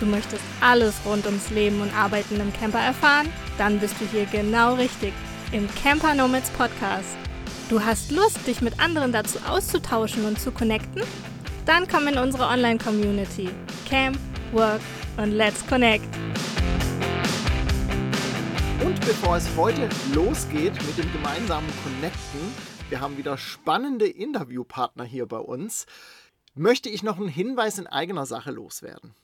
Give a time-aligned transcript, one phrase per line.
[0.00, 3.28] Du möchtest alles rund ums Leben und Arbeiten im Camper erfahren?
[3.58, 5.12] Dann bist du hier genau richtig
[5.52, 7.18] im Camper Nomads Podcast.
[7.68, 11.02] Du hast Lust, dich mit anderen dazu auszutauschen und zu connecten?
[11.66, 13.50] Dann komm in unsere Online-Community.
[13.86, 14.18] Camp,
[14.52, 14.80] Work
[15.18, 16.06] und Let's Connect.
[18.82, 22.54] Und bevor es heute losgeht mit dem gemeinsamen Connecten,
[22.88, 25.84] wir haben wieder spannende Interviewpartner hier bei uns,
[26.54, 29.14] möchte ich noch einen Hinweis in eigener Sache loswerden.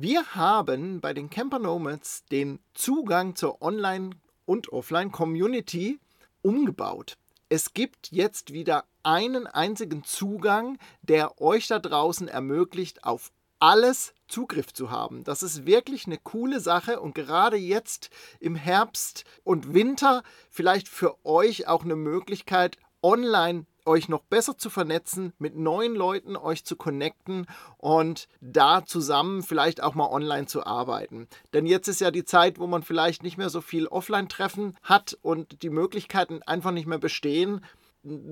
[0.00, 4.10] Wir haben bei den Camper Nomads den Zugang zur Online-
[4.46, 5.98] und Offline-Community
[6.40, 7.18] umgebaut.
[7.48, 14.72] Es gibt jetzt wieder einen einzigen Zugang, der euch da draußen ermöglicht, auf alles Zugriff
[14.72, 15.24] zu haben.
[15.24, 21.16] Das ist wirklich eine coole Sache und gerade jetzt im Herbst und Winter vielleicht für
[21.26, 26.76] euch auch eine Möglichkeit, online euch noch besser zu vernetzen, mit neuen Leuten euch zu
[26.76, 27.46] connecten
[27.78, 31.26] und da zusammen vielleicht auch mal online zu arbeiten.
[31.52, 35.18] Denn jetzt ist ja die Zeit, wo man vielleicht nicht mehr so viel Offline-Treffen hat
[35.22, 37.64] und die Möglichkeiten einfach nicht mehr bestehen,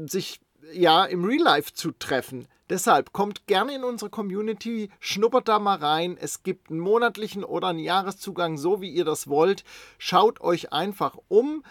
[0.07, 0.41] sich
[0.73, 2.49] ja im Real Life zu treffen.
[2.69, 6.17] Deshalb kommt gerne in unsere Community, schnuppert da mal rein.
[6.21, 9.63] Es gibt einen monatlichen oder einen Jahreszugang, so wie ihr das wollt.
[9.99, 11.63] Schaut euch einfach um.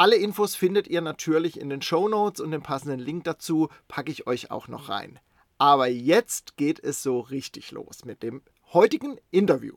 [0.00, 4.12] Alle Infos findet ihr natürlich in den Show Notes und den passenden Link dazu packe
[4.12, 5.18] ich euch auch noch rein.
[5.58, 9.74] Aber jetzt geht es so richtig los mit dem heutigen Interview.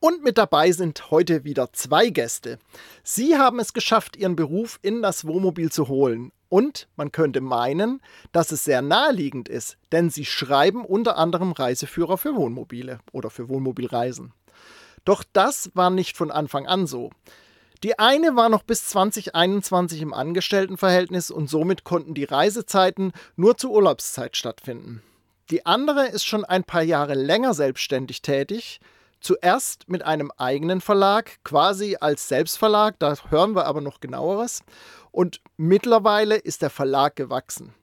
[0.00, 2.58] Und mit dabei sind heute wieder zwei Gäste.
[3.04, 6.32] Sie haben es geschafft, ihren Beruf in das Wohnmobil zu holen.
[6.48, 12.18] Und man könnte meinen, dass es sehr naheliegend ist, denn sie schreiben unter anderem Reiseführer
[12.18, 14.32] für Wohnmobile oder für Wohnmobilreisen.
[15.04, 17.10] Doch das war nicht von Anfang an so.
[17.82, 23.70] Die eine war noch bis 2021 im Angestelltenverhältnis und somit konnten die Reisezeiten nur zur
[23.70, 25.02] Urlaubszeit stattfinden.
[25.50, 28.80] Die andere ist schon ein paar Jahre länger selbstständig tätig,
[29.20, 34.62] zuerst mit einem eigenen Verlag, quasi als Selbstverlag, da hören wir aber noch genaueres,
[35.10, 37.74] und mittlerweile ist der Verlag gewachsen.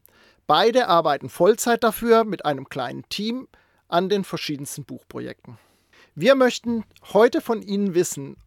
[0.45, 3.47] Beide arbeiten Vollzeit dafür mit einem kleinen Team
[3.88, 5.57] an den verschiedensten Buchprojekten.
[6.16, 8.38] Wir möchten heute von Ihnen wissen,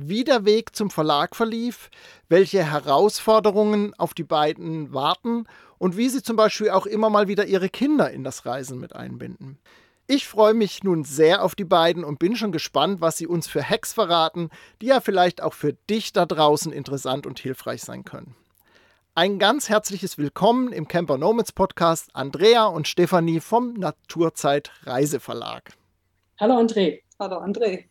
[0.00, 1.90] wie der Weg zum Verlag verlief,
[2.28, 5.46] welche Herausforderungen auf die beiden warten
[5.78, 8.94] und wie sie zum Beispiel auch immer mal wieder ihre Kinder in das Reisen mit
[8.94, 9.58] einbinden.
[10.06, 13.46] Ich freue mich nun sehr auf die beiden und bin schon gespannt, was sie uns
[13.46, 14.50] für Hacks verraten,
[14.80, 18.34] die ja vielleicht auch für dich da draußen interessant und hilfreich sein können.
[19.14, 25.72] Ein ganz herzliches Willkommen im Camper Nomads Podcast Andrea und Stefanie vom Naturzeit Reiseverlag.
[26.38, 27.02] Hallo André.
[27.18, 27.86] Hallo André.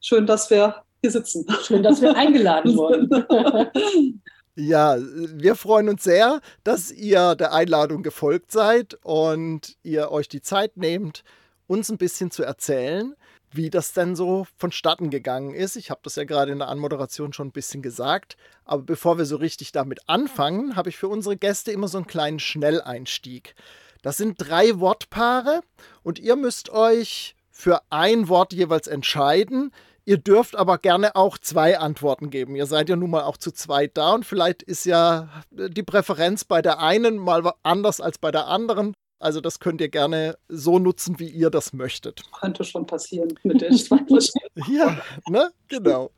[0.00, 1.46] Schön, dass wir hier sitzen.
[1.62, 3.10] Schön, dass wir eingeladen wurden.
[4.58, 10.40] Ja, wir freuen uns sehr, dass ihr der Einladung gefolgt seid und ihr euch die
[10.40, 11.24] Zeit nehmt,
[11.66, 13.14] uns ein bisschen zu erzählen,
[13.52, 15.76] wie das denn so vonstatten gegangen ist.
[15.76, 18.38] Ich habe das ja gerade in der Anmoderation schon ein bisschen gesagt.
[18.64, 22.06] Aber bevor wir so richtig damit anfangen, habe ich für unsere Gäste immer so einen
[22.06, 23.54] kleinen Schnelleinstieg.
[24.00, 25.60] Das sind drei Wortpaare
[26.02, 29.70] und ihr müsst euch für ein Wort jeweils entscheiden.
[30.08, 32.54] Ihr dürft aber gerne auch zwei Antworten geben.
[32.54, 36.44] Ihr seid ja nun mal auch zu zweit da und vielleicht ist ja die Präferenz
[36.44, 38.94] bei der einen mal anders als bei der anderen.
[39.18, 42.22] Also das könnt ihr gerne so nutzen, wie ihr das möchtet.
[42.30, 43.98] Könnte schon passieren mit den zwei
[44.68, 44.96] Ja,
[45.28, 45.50] ne?
[45.66, 46.12] Genau.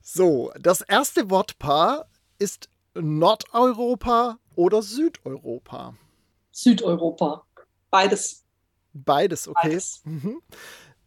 [0.00, 2.06] So, das erste Wortpaar
[2.38, 5.94] ist Nordeuropa oder Südeuropa?
[6.52, 7.44] Südeuropa.
[7.90, 8.44] Beides.
[8.92, 9.70] Beides, okay.
[9.70, 10.02] Beides.
[10.04, 10.40] Mhm.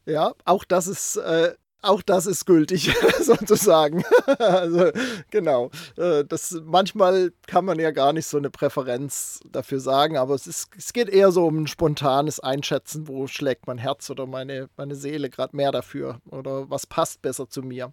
[0.05, 1.53] Ja, auch das ist äh,
[1.87, 4.03] auch das ist gültig, sozusagen.
[4.39, 4.91] also,
[5.31, 5.71] genau.
[5.97, 10.47] Äh, das, manchmal kann man ja gar nicht so eine Präferenz dafür sagen, aber es,
[10.47, 14.69] ist, es geht eher so um ein spontanes Einschätzen, wo schlägt mein Herz oder meine,
[14.77, 17.91] meine Seele gerade mehr dafür oder was passt besser zu mir.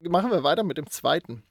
[0.00, 1.42] Machen wir weiter mit dem zweiten.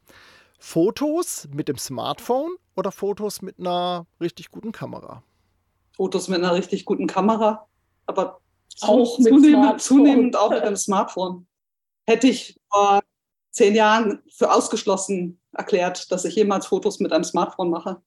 [0.59, 5.23] Fotos mit dem Smartphone oder Fotos mit einer richtig guten Kamera?
[5.95, 7.68] Fotos mit einer richtig guten Kamera,
[8.06, 8.41] aber
[8.81, 11.48] auch zunehmend, zunehmend auch mit dem Smartphone
[12.07, 13.02] hätte ich vor
[13.52, 18.02] zehn Jahren für ausgeschlossen erklärt, dass ich jemals Fotos mit einem Smartphone mache.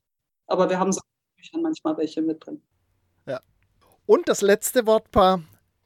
[0.47, 1.00] Aber wir haben so
[1.37, 2.62] Büchern manchmal welche mit drin.
[3.27, 3.41] Ja.
[4.06, 5.43] Und das letzte Wortpaar,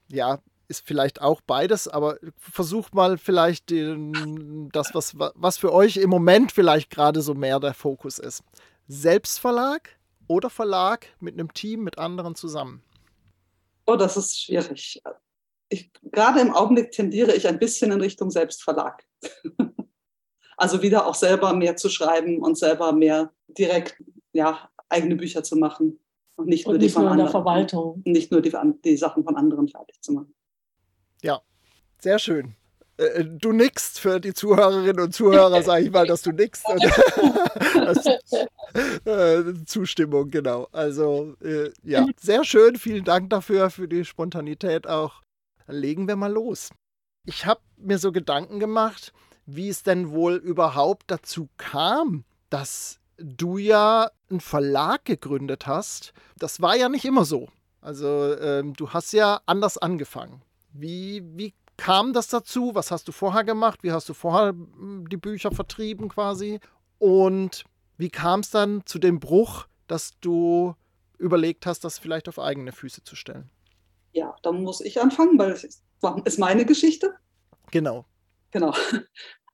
[0.09, 6.11] ja, ist vielleicht auch beides, aber versucht mal vielleicht das, was, was für euch im
[6.11, 8.43] Moment vielleicht gerade so mehr der Fokus ist.
[8.88, 9.91] Selbstverlag
[10.29, 12.82] oder Verlag mit einem Team, mit anderen zusammen?
[13.87, 15.03] Oh, das ist schwierig
[15.72, 19.04] ich, gerade im Augenblick tendiere ich ein bisschen in Richtung Selbstverlag.
[20.56, 23.96] also wieder auch selber mehr zu schreiben und selber mehr direkt
[24.32, 25.98] ja, eigene Bücher zu machen.
[26.36, 27.30] Und nicht und nur die von nur anderen.
[27.30, 28.02] Verwaltung.
[28.04, 28.52] Nicht nur die,
[28.84, 30.34] die Sachen von anderen fertig zu machen.
[31.22, 31.40] Ja,
[32.00, 32.56] Sehr schön.
[32.96, 36.64] Äh, äh, du nickst für die Zuhörerinnen und Zuhörer, sage ich mal, dass du nickst.
[39.04, 40.69] äh, Zustimmung, genau.
[40.72, 42.76] Also, äh, ja, sehr schön.
[42.76, 45.22] Vielen Dank dafür, für die Spontanität auch.
[45.67, 46.70] Dann legen wir mal los.
[47.25, 49.12] Ich habe mir so Gedanken gemacht,
[49.47, 56.12] wie es denn wohl überhaupt dazu kam, dass du ja einen Verlag gegründet hast.
[56.37, 57.49] Das war ja nicht immer so.
[57.81, 60.43] Also, ähm, du hast ja anders angefangen.
[60.73, 62.75] Wie, wie kam das dazu?
[62.75, 63.82] Was hast du vorher gemacht?
[63.82, 66.61] Wie hast du vorher hm, die Bücher vertrieben quasi?
[66.99, 67.65] Und
[67.99, 70.75] wie kam es dann zu dem Bruch, dass du
[71.19, 73.50] überlegt hast, das vielleicht auf eigene Füße zu stellen?
[74.12, 77.14] Ja, dann muss ich anfangen, weil es ist meine Geschichte.
[77.70, 78.05] Genau.
[78.50, 78.75] Genau.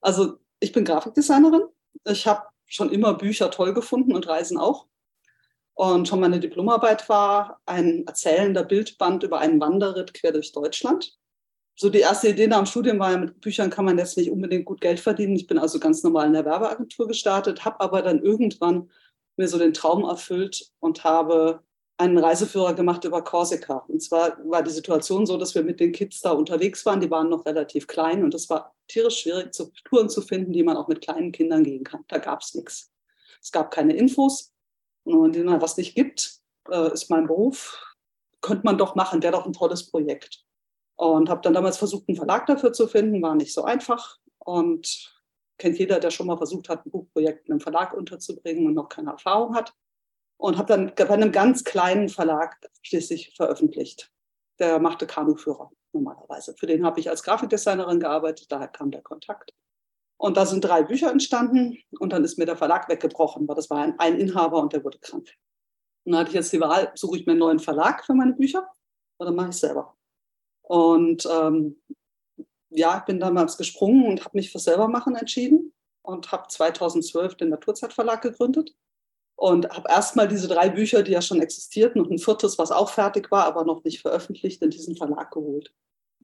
[0.00, 1.62] Also ich bin Grafikdesignerin.
[2.04, 4.86] Ich habe schon immer Bücher toll gefunden und Reisen auch.
[5.74, 11.18] Und schon meine Diplomarbeit war ein erzählender Bildband über einen Wanderritt quer durch Deutschland
[11.80, 14.32] so die erste Idee nach dem Studium war ja, mit Büchern kann man jetzt nicht
[14.32, 15.36] unbedingt gut Geld verdienen.
[15.36, 18.90] Ich bin also ganz normal in der Werbeagentur gestartet, habe aber dann irgendwann
[19.36, 21.60] mir so den Traum erfüllt und habe
[21.98, 23.84] einen Reiseführer gemacht über Korsika.
[23.88, 27.00] Und zwar war die Situation so, dass wir mit den Kids da unterwegs waren.
[27.00, 29.50] Die waren noch relativ klein und es war tierisch schwierig,
[29.84, 32.04] Touren zu finden, die man auch mit kleinen Kindern gehen kann.
[32.08, 32.92] Da gab es nichts.
[33.42, 34.52] Es gab keine Infos.
[35.04, 36.38] Und was nicht gibt,
[36.70, 37.82] äh, ist mein Beruf.
[38.40, 40.44] Könnte man doch machen, wäre doch ein tolles Projekt.
[40.96, 44.18] Und habe dann damals versucht, einen Verlag dafür zu finden, war nicht so einfach.
[44.38, 45.12] Und
[45.58, 48.88] kennt jeder, der schon mal versucht hat, ein Buchprojekt in einem Verlag unterzubringen und noch
[48.88, 49.74] keine Erfahrung hat.
[50.38, 54.12] Und habe dann bei einem ganz kleinen Verlag schließlich veröffentlicht.
[54.58, 56.54] Der machte Kanuführer normalerweise.
[56.58, 59.52] Für den habe ich als Grafikdesignerin gearbeitet, daher kam der Kontakt.
[60.16, 63.70] Und da sind drei Bücher entstanden und dann ist mir der Verlag weggebrochen, weil das
[63.70, 65.28] war ein, ein Inhaber und der wurde krank.
[66.04, 68.32] Und dann hatte ich jetzt die Wahl, suche ich mir einen neuen Verlag für meine
[68.32, 68.68] Bücher
[69.18, 69.96] oder mache ich es selber.
[70.62, 71.80] Und ähm,
[72.70, 77.50] ja, ich bin damals gesprungen und habe mich für Selbermachen entschieden und habe 2012 den
[77.50, 78.74] Naturzeitverlag gegründet
[79.38, 82.90] und habe erstmal diese drei Bücher, die ja schon existierten und ein viertes, was auch
[82.90, 85.72] fertig war, aber noch nicht veröffentlicht, in diesen Verlag geholt.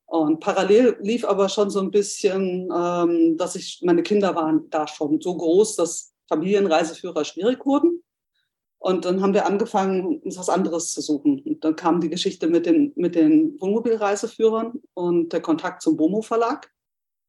[0.05, 4.89] Und parallel lief aber schon so ein bisschen, ähm, dass ich, meine Kinder waren da
[4.89, 8.03] schon so groß, dass Familienreiseführer schwierig wurden.
[8.79, 11.41] Und dann haben wir angefangen, uns was anderes zu suchen.
[11.47, 16.21] Und dann kam die Geschichte mit den, mit den Wohnmobilreiseführern und der Kontakt zum Bomo
[16.21, 16.74] Verlag.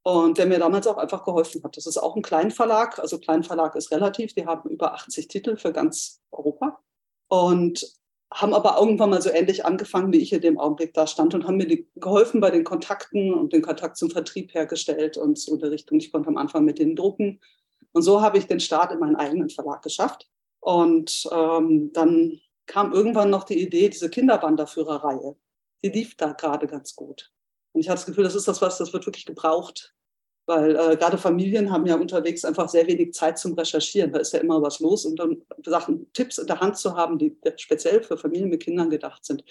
[0.07, 1.77] Und der mir damals auch einfach geholfen hat.
[1.77, 2.99] Das ist auch ein Kleinverlag.
[2.99, 4.35] Also Kleinverlag ist relativ.
[4.35, 6.79] Die haben über 80 Titel für ganz Europa.
[7.27, 7.83] Und
[8.31, 11.47] haben aber irgendwann mal so ähnlich angefangen, wie ich in dem Augenblick da stand und
[11.47, 15.59] haben mir geholfen bei den Kontakten und den Kontakt zum Vertrieb hergestellt und so in
[15.59, 15.97] der Richtung.
[15.97, 17.39] Ich konnte am Anfang mit denen drucken.
[17.91, 20.29] Und so habe ich den Start in meinen eigenen Verlag geschafft.
[20.59, 25.35] Und ähm, dann kam irgendwann noch die Idee, diese Kinderwanderführerreihe.
[25.83, 27.31] Die lief da gerade ganz gut.
[27.75, 29.93] Und ich hatte das Gefühl, das ist das was, das wird wirklich gebraucht.
[30.47, 34.13] Weil äh, gerade Familien haben ja unterwegs einfach sehr wenig Zeit zum Recherchieren.
[34.13, 35.03] Da ist ja immer was los.
[35.03, 38.89] Und dann Sachen, Tipps in der Hand zu haben, die speziell für Familien mit Kindern
[38.89, 39.43] gedacht sind.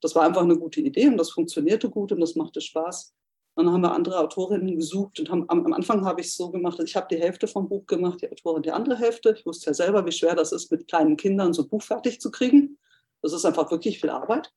[0.00, 3.14] Das war einfach eine gute Idee und das funktionierte gut und das machte Spaß.
[3.54, 6.36] Und dann haben wir andere Autorinnen gesucht und haben, am, am Anfang habe ich es
[6.36, 9.34] so gemacht, ich habe die Hälfte vom Buch gemacht, die Autorin die andere Hälfte.
[9.36, 12.20] Ich wusste ja selber, wie schwer das ist, mit kleinen Kindern so ein Buch fertig
[12.20, 12.78] zu kriegen.
[13.22, 14.52] Das ist einfach wirklich viel Arbeit.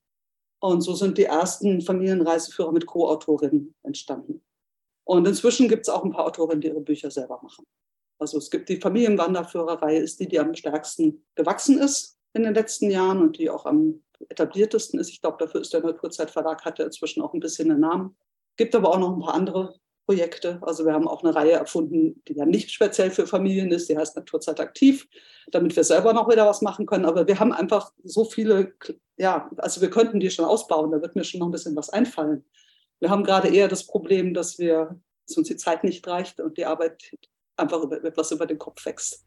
[0.60, 4.42] Und so sind die ersten Familienreiseführer mit Co-Autorinnen entstanden.
[5.04, 7.66] Und inzwischen gibt es auch ein paar Autorinnen, die ihre Bücher selber machen.
[8.18, 12.90] Also es gibt die Familienwanderführerreihe, ist die, die am stärksten gewachsen ist in den letzten
[12.90, 15.10] Jahren und die auch am etabliertesten ist.
[15.10, 18.18] Ich glaube, dafür ist der Naturzeitverlag, hat ja inzwischen auch ein bisschen einen Namen.
[18.58, 20.60] Gibt aber auch noch ein paar andere Projekte.
[20.62, 23.98] Also wir haben auch eine Reihe erfunden, die ja nicht speziell für Familien ist, die
[23.98, 25.08] heißt Naturzeit aktiv,
[25.52, 27.06] damit wir selber noch wieder was machen können.
[27.06, 28.74] Aber wir haben einfach so viele,
[29.18, 31.90] ja, also wir könnten die schon ausbauen, da wird mir schon noch ein bisschen was
[31.90, 32.46] einfallen.
[33.00, 36.58] Wir haben gerade eher das Problem, dass wir, dass uns die Zeit nicht reicht und
[36.58, 37.12] die Arbeit
[37.58, 39.26] einfach über, etwas über den Kopf wächst.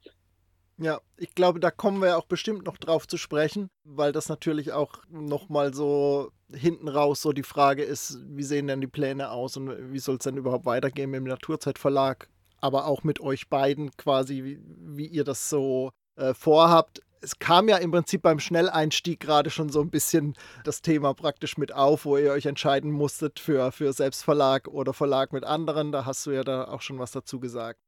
[0.81, 4.73] Ja, ich glaube, da kommen wir auch bestimmt noch drauf zu sprechen, weil das natürlich
[4.73, 9.57] auch nochmal so hinten raus so die Frage ist, wie sehen denn die Pläne aus
[9.57, 12.29] und wie soll es denn überhaupt weitergehen mit dem Naturzeitverlag,
[12.61, 17.01] aber auch mit euch beiden quasi, wie, wie ihr das so äh, vorhabt.
[17.21, 21.59] Es kam ja im Prinzip beim Schnelleinstieg gerade schon so ein bisschen das Thema praktisch
[21.59, 25.91] mit auf, wo ihr euch entscheiden musstet für, für Selbstverlag oder Verlag mit anderen.
[25.91, 27.81] Da hast du ja da auch schon was dazu gesagt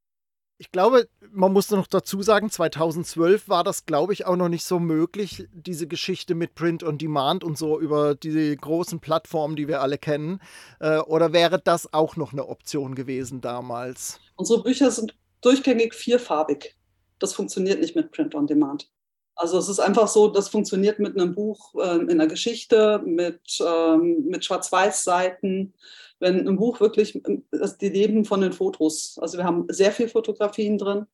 [0.61, 4.63] ich glaube, man muss noch dazu sagen, 2012 war das, glaube ich, auch noch nicht
[4.63, 9.67] so möglich, diese Geschichte mit Print on Demand und so über die großen Plattformen, die
[9.67, 10.39] wir alle kennen.
[10.79, 14.19] Äh, oder wäre das auch noch eine Option gewesen damals?
[14.35, 16.75] Unsere Bücher sind durchgängig vierfarbig.
[17.17, 18.87] Das funktioniert nicht mit Print on Demand.
[19.33, 23.41] Also es ist einfach so, das funktioniert mit einem Buch äh, in der Geschichte, mit,
[23.65, 25.73] ähm, mit Schwarz-Weiß-Seiten.
[26.21, 29.17] Wenn ein Buch wirklich, das, die leben von den Fotos.
[29.19, 31.07] Also wir haben sehr viel Fotografien drin.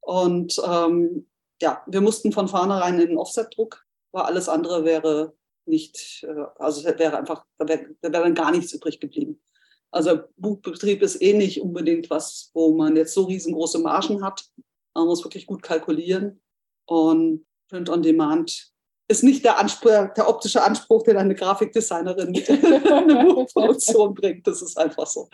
[0.00, 1.26] Und ähm,
[1.62, 5.34] ja, wir mussten von vornherein in den Offset-Druck, weil alles andere wäre
[5.66, 9.40] nicht, äh, also wäre einfach, da wäre wär dann gar nichts übrig geblieben.
[9.92, 14.44] Also Buchbetrieb ist eh nicht unbedingt was, wo man jetzt so riesengroße Margen hat.
[14.94, 16.40] Man muss wirklich gut kalkulieren.
[16.86, 18.72] Und Print on Demand
[19.10, 22.48] ist nicht der, Anspruch, der optische Anspruch, den eine Grafikdesignerin mit
[22.84, 24.46] einer Buchproduktion bringt.
[24.46, 25.28] Das ist einfach so.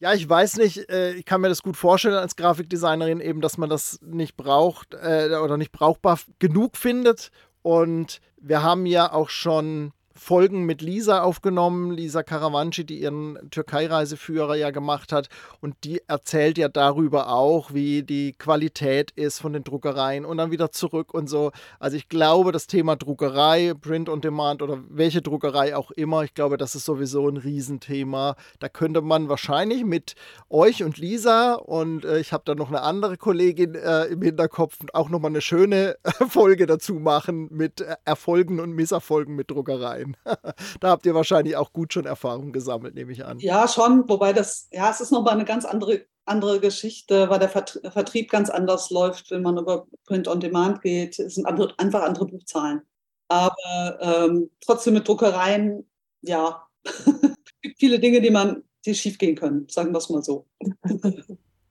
[0.00, 3.58] Ja, ich weiß nicht, äh, ich kann mir das gut vorstellen als Grafikdesignerin eben, dass
[3.58, 7.30] man das nicht braucht äh, oder nicht brauchbar genug findet.
[7.62, 14.54] Und wir haben ja auch schon Folgen mit Lisa aufgenommen, Lisa Karawanci, die ihren Türkei-Reiseführer
[14.54, 15.30] ja gemacht hat.
[15.62, 20.50] Und die erzählt ja darüber auch, wie die Qualität ist von den Druckereien und dann
[20.50, 21.52] wieder zurück und so.
[21.78, 26.34] Also ich glaube, das Thema Druckerei, Print on Demand oder welche Druckerei auch immer, ich
[26.34, 28.36] glaube, das ist sowieso ein Riesenthema.
[28.58, 30.16] Da könnte man wahrscheinlich mit
[30.50, 34.76] euch und Lisa und äh, ich habe da noch eine andere Kollegin äh, im Hinterkopf
[34.92, 35.96] auch nochmal eine schöne
[36.28, 40.36] Folge dazu machen mit äh, Erfolgen und Misserfolgen mit Druckereien sein.
[40.80, 43.38] da habt ihr wahrscheinlich auch gut schon Erfahrung gesammelt, nehme ich an.
[43.38, 47.48] Ja, schon, wobei das, ja, es ist nochmal eine ganz andere, andere Geschichte, weil der
[47.48, 51.18] Vertrieb ganz anders läuft, wenn man über Print on Demand geht.
[51.18, 52.82] Es sind andere, einfach andere Buchzahlen.
[53.28, 55.88] Aber ähm, trotzdem mit Druckereien,
[56.22, 60.22] ja, es gibt viele Dinge, die man, die schief gehen können, sagen wir es mal
[60.22, 60.46] so.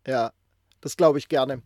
[0.08, 0.32] ja,
[0.82, 1.62] das glaube ich gerne.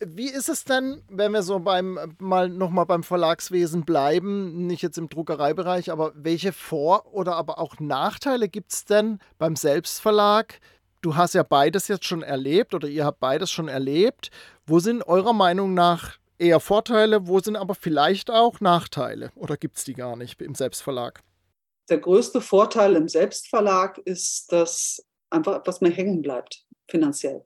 [0.00, 4.98] Wie ist es denn, wenn wir so beim mal nochmal beim Verlagswesen bleiben, nicht jetzt
[4.98, 10.60] im Druckereibereich, aber welche Vor- oder aber auch Nachteile gibt es denn beim Selbstverlag?
[11.00, 14.30] Du hast ja beides jetzt schon erlebt oder ihr habt beides schon erlebt.
[14.66, 19.78] Wo sind eurer Meinung nach eher Vorteile, wo sind aber vielleicht auch Nachteile oder gibt
[19.78, 21.20] es die gar nicht im Selbstverlag?
[21.88, 27.44] Der größte Vorteil im Selbstverlag ist, dass einfach etwas mehr hängen bleibt, finanziell.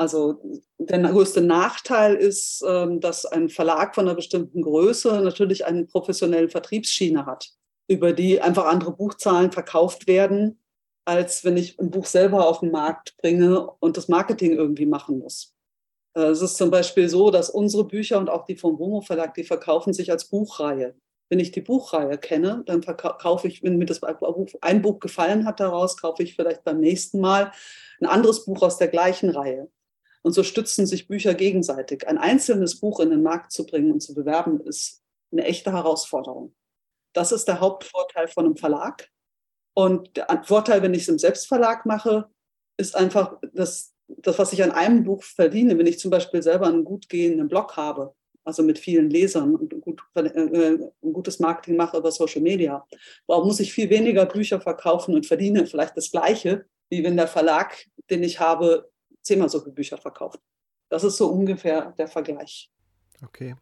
[0.00, 0.40] Also
[0.78, 6.48] der größte Nachteil ist, ähm, dass ein Verlag von einer bestimmten Größe natürlich eine professionelle
[6.48, 7.50] Vertriebsschiene hat,
[7.86, 10.58] über die einfach andere Buchzahlen verkauft werden,
[11.04, 15.18] als wenn ich ein Buch selber auf den Markt bringe und das Marketing irgendwie machen
[15.18, 15.54] muss.
[16.16, 19.34] Äh, es ist zum Beispiel so, dass unsere Bücher und auch die vom Homo Verlag,
[19.34, 20.94] die verkaufen sich als Buchreihe.
[21.28, 25.60] Wenn ich die Buchreihe kenne, dann verkaufe ich, wenn mir das ein Buch gefallen hat
[25.60, 27.52] daraus, kaufe ich vielleicht beim nächsten Mal
[28.00, 29.68] ein anderes Buch aus der gleichen Reihe.
[30.22, 32.06] Und so stützen sich Bücher gegenseitig.
[32.06, 36.54] Ein einzelnes Buch in den Markt zu bringen und zu bewerben, ist eine echte Herausforderung.
[37.14, 39.08] Das ist der Hauptvorteil von einem Verlag.
[39.74, 42.28] Und der Vorteil, wenn ich es im Selbstverlag mache,
[42.76, 46.66] ist einfach, dass das, was ich an einem Buch verdiene, wenn ich zum Beispiel selber
[46.66, 51.98] einen gut gehenden Blog habe, also mit vielen Lesern und gut, äh, gutes Marketing mache
[51.98, 52.86] über Social Media,
[53.26, 57.28] warum muss ich viel weniger Bücher verkaufen und verdiene vielleicht das Gleiche, wie wenn der
[57.28, 58.89] Verlag, den ich habe,
[59.30, 60.40] zehnmal so viele Bücher verkauft.
[60.88, 62.70] Das ist so ungefähr der Vergleich.
[63.24, 63.54] Okay.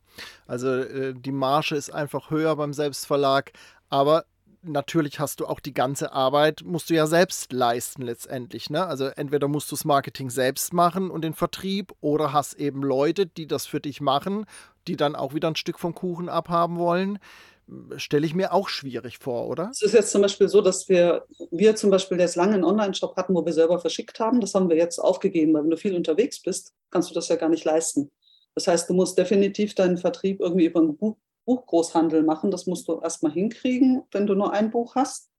[0.46, 3.52] Also äh, die Marge ist einfach höher beim Selbstverlag,
[3.90, 4.24] aber
[4.62, 8.70] natürlich hast du auch die ganze Arbeit, musst du ja selbst leisten letztendlich.
[8.70, 8.86] Ne?
[8.86, 13.26] Also entweder musst du das Marketing selbst machen und den Vertrieb oder hast eben Leute,
[13.26, 14.46] die das für dich machen,
[14.86, 17.18] die dann auch wieder ein Stück vom Kuchen abhaben wollen
[17.96, 19.68] stelle ich mir auch schwierig vor, oder?
[19.70, 23.16] Es ist jetzt zum Beispiel so, dass wir, wir zum Beispiel jetzt lange einen Online-Shop
[23.16, 24.40] hatten, wo wir selber verschickt haben.
[24.40, 27.36] Das haben wir jetzt aufgegeben, weil wenn du viel unterwegs bist, kannst du das ja
[27.36, 28.10] gar nicht leisten.
[28.54, 32.50] Das heißt, du musst definitiv deinen Vertrieb irgendwie über einen Buch, Buchgroßhandel machen.
[32.50, 35.30] Das musst du erstmal hinkriegen, wenn du nur ein Buch hast.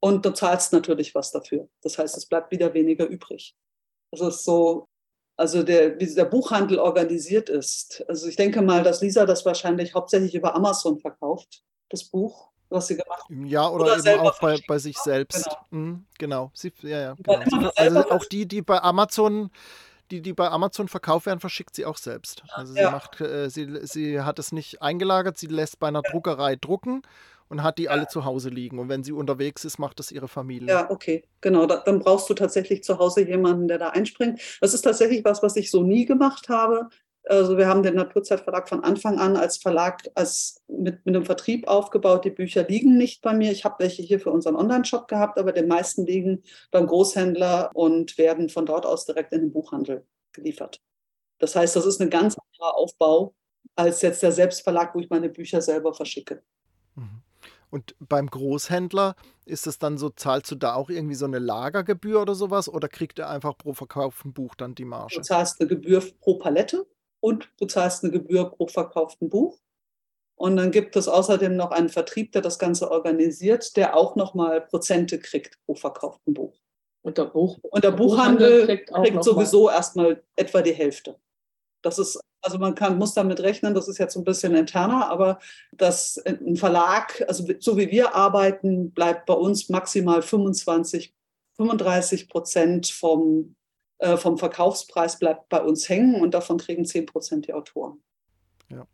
[0.00, 1.68] Und du zahlst natürlich was dafür.
[1.82, 3.56] Das heißt, es bleibt wieder weniger übrig.
[4.12, 4.88] Das ist so,
[5.38, 8.04] also der, wie der Buchhandel organisiert ist.
[8.08, 12.88] Also ich denke mal, dass Lisa das wahrscheinlich hauptsächlich über Amazon verkauft das Buch, was
[12.88, 13.36] sie gemacht hat.
[13.46, 15.44] Ja, oder, oder eben auch bei, bei sich selbst.
[15.44, 15.56] Genau.
[15.70, 16.50] Mhm, genau.
[16.54, 17.70] Sie, ja, ja, genau.
[17.76, 19.50] Also auch die, die bei Amazon
[20.10, 22.42] die, die bei Amazon verkauft werden, verschickt sie auch selbst.
[22.52, 22.90] Also sie, ja.
[22.90, 27.02] macht, äh, sie, sie hat es nicht eingelagert, sie lässt bei einer Druckerei drucken
[27.48, 27.90] und hat die ja.
[27.90, 28.78] alle zu Hause liegen.
[28.78, 30.68] Und wenn sie unterwegs ist, macht das ihre Familie.
[30.68, 31.66] Ja, okay, genau.
[31.66, 34.40] Da, dann brauchst du tatsächlich zu Hause jemanden, der da einspringt.
[34.60, 36.88] Das ist tatsächlich was, was ich so nie gemacht habe.
[37.28, 41.68] Also wir haben den Naturzeitverlag von Anfang an als Verlag, als mit, mit einem Vertrieb
[41.68, 42.24] aufgebaut.
[42.24, 43.52] Die Bücher liegen nicht bei mir.
[43.52, 48.16] Ich habe welche hier für unseren Online-Shop gehabt, aber die meisten liegen beim Großhändler und
[48.16, 50.80] werden von dort aus direkt in den Buchhandel geliefert.
[51.38, 53.34] Das heißt, das ist ein ganz anderer Aufbau
[53.76, 56.42] als jetzt der Selbstverlag, wo ich meine Bücher selber verschicke.
[56.94, 57.22] Mhm.
[57.70, 62.22] Und beim Großhändler ist es dann so, zahlst du da auch irgendwie so eine Lagergebühr
[62.22, 65.16] oder sowas oder kriegt er einfach pro verkauften Buch dann die Marge?
[65.16, 66.86] Du zahlst eine Gebühr pro Palette
[67.20, 69.58] und bezahlst eine Gebühr pro verkauften Buch.
[70.36, 74.60] Und dann gibt es außerdem noch einen Vertrieb, der das Ganze organisiert, der auch nochmal
[74.60, 76.56] Prozente kriegt pro verkauften Buch.
[77.02, 81.18] Und der, Buch, und der, der Buchhandel, Buchhandel, kriegt, kriegt sowieso erstmal etwa die Hälfte.
[81.82, 85.38] Das ist, also man kann, muss damit rechnen, das ist jetzt ein bisschen interner, aber
[85.72, 91.14] dass ein Verlag, also so wie wir arbeiten, bleibt bei uns maximal 25,
[91.56, 93.54] 35 Prozent vom,
[93.98, 98.02] äh, vom Verkaufspreis bleibt bei uns hängen und davon kriegen 10 Prozent die Autoren.
[98.70, 98.86] Ja.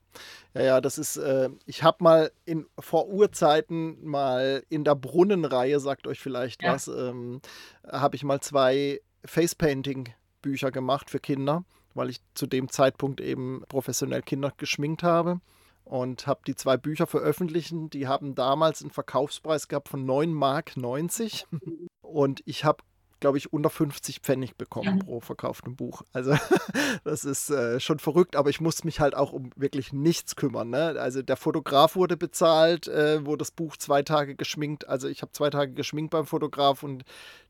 [0.54, 5.80] Ja, ja, das ist, äh, ich habe mal in, vor Urzeiten mal in der Brunnenreihe,
[5.80, 6.72] sagt euch vielleicht ja.
[6.72, 7.40] was, ähm,
[7.86, 11.64] habe ich mal zwei Facepainting-Bücher gemacht für Kinder,
[11.94, 15.40] weil ich zu dem Zeitpunkt eben professionell Kinder geschminkt habe
[15.84, 17.72] und habe die zwei Bücher veröffentlicht.
[17.92, 21.46] Die haben damals einen Verkaufspreis gehabt von 9 Mark 90
[22.02, 22.82] und ich habe
[23.24, 25.02] glaube ich, unter 50 Pfennig bekommen ja.
[25.02, 26.02] pro verkauftem Buch.
[26.12, 26.36] Also
[27.04, 30.68] das ist äh, schon verrückt, aber ich muss mich halt auch um wirklich nichts kümmern.
[30.68, 30.96] Ne?
[31.00, 35.32] Also der Fotograf wurde bezahlt, äh, wo das Buch zwei Tage geschminkt, also ich habe
[35.32, 37.04] zwei Tage geschminkt beim Fotograf und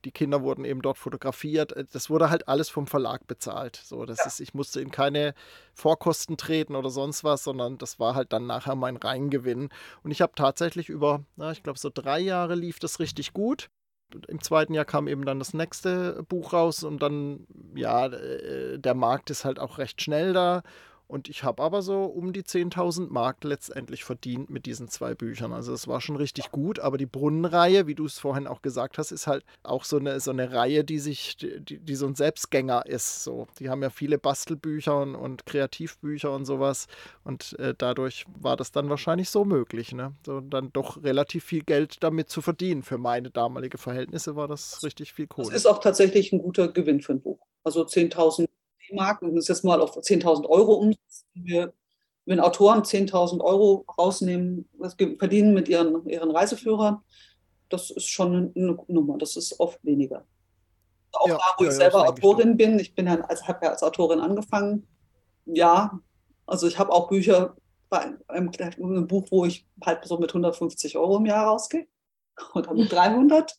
[0.05, 1.73] die Kinder wurden eben dort fotografiert.
[1.73, 3.83] Äh, das wurde halt alles vom Verlag bezahlt.
[3.85, 4.27] So, das ja.
[4.27, 5.35] ist, ich musste in keine
[5.73, 9.71] Vorkosten treten oder sonst was, sondern das war halt dann nachher mein Reingewinn.
[10.05, 13.71] Und ich habe tatsächlich über, na, ich glaube, so drei Jahre lief das richtig gut
[14.29, 18.95] im zweiten Jahr kam eben dann das nächste Buch raus und dann, ja, äh, der
[18.95, 20.63] Markt ist halt auch recht schnell da
[21.07, 25.53] und ich habe aber so um die 10.000 Mark letztendlich verdient mit diesen zwei Büchern.
[25.53, 28.97] Also es war schon richtig gut, aber die Brunnenreihe, wie du es vorhin auch gesagt
[28.97, 32.15] hast, ist halt auch so eine, so eine Reihe, die sich, die, die so ein
[32.15, 33.23] Selbstgänger ist.
[33.23, 33.47] So.
[33.59, 36.87] Die haben ja viele Bastelbücher und, und Kreativbücher und sowas.
[37.23, 39.93] Und äh, dadurch war das dann wahrscheinlich so möglich.
[39.93, 40.15] Ne?
[40.25, 42.83] So dann doch relativ viel Geld damit zu verdienen.
[42.83, 45.49] Für meine damalige Verhältnisse war das richtig viel Kohle.
[45.49, 47.39] Das ist auch tatsächlich ein guter Gewinn für ein Buch.
[47.63, 48.49] Also 10.000
[48.95, 51.73] D-Mark, und das jetzt mal auf 10.000 Euro umsetzen, wir,
[52.27, 57.03] wenn Autoren 10.000 Euro rausnehmen, was verdienen mit ihren, ihren Reiseführern,
[57.69, 60.25] das ist schon eine Nummer, das ist oft weniger.
[61.13, 63.65] Auch ja, da, wo ja, ich selber Autorin ich bin, ich bin ja, also habe
[63.65, 64.87] ja als Autorin angefangen,
[65.47, 65.99] ja,
[66.47, 67.57] also ich habe auch Bücher,
[67.89, 71.87] bei einem, einem, Buch, wo ich halt so mit 150 Euro im Jahr rausgehe
[72.55, 73.57] oder mit 300.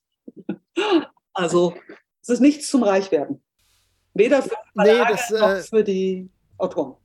[1.34, 1.74] Also
[2.22, 3.45] es ist nichts zum Reichwerden.
[4.16, 6.96] Weder für die Verlage nee, das, noch äh, für die Autoren.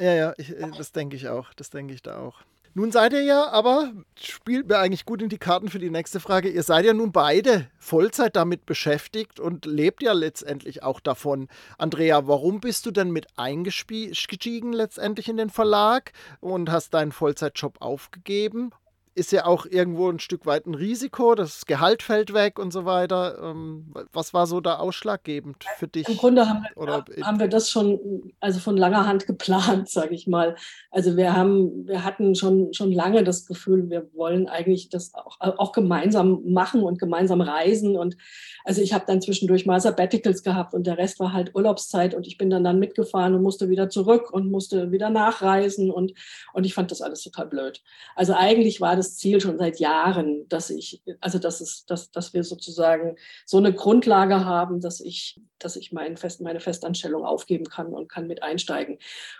[0.00, 1.54] Ja, ja, ich, äh, das denke ich auch.
[1.54, 2.42] Das denke ich da auch.
[2.74, 6.20] Nun seid ihr ja, aber spielt mir eigentlich gut in die Karten für die nächste
[6.20, 6.48] Frage.
[6.48, 11.48] Ihr seid ja nun beide Vollzeit damit beschäftigt und lebt ja letztendlich auch davon.
[11.78, 17.80] Andrea, warum bist du denn mit eingestiegen letztendlich in den Verlag und hast deinen Vollzeitjob
[17.80, 18.70] aufgegeben?
[19.14, 22.84] Ist ja auch irgendwo ein Stück weit ein Risiko, das Gehalt fällt weg und so
[22.84, 23.38] weiter.
[23.42, 26.08] Ähm, was war so da ausschlaggebend für dich?
[26.08, 30.14] Im Grunde haben wir, Oder, haben wir das schon also von langer Hand geplant, sage
[30.14, 30.54] ich mal.
[30.90, 35.38] Also wir haben, wir hatten schon, schon lange das Gefühl, wir wollen eigentlich das auch,
[35.40, 37.96] auch gemeinsam machen und gemeinsam reisen.
[37.96, 38.16] Und
[38.64, 42.28] also ich habe dann zwischendurch mal Sabbaticals gehabt und der Rest war halt Urlaubszeit und
[42.28, 46.12] ich bin dann dann mitgefahren und musste wieder zurück und musste wieder nachreisen und,
[46.52, 47.82] und ich fand das alles total blöd.
[48.14, 52.32] Also eigentlich war das Ziel schon seit Jahren, dass ich, also dass es, dass, dass
[52.34, 57.64] wir sozusagen so eine Grundlage haben, dass ich, dass ich mein Fest, meine Festanstellung aufgeben
[57.64, 58.98] kann und kann mit einsteigen.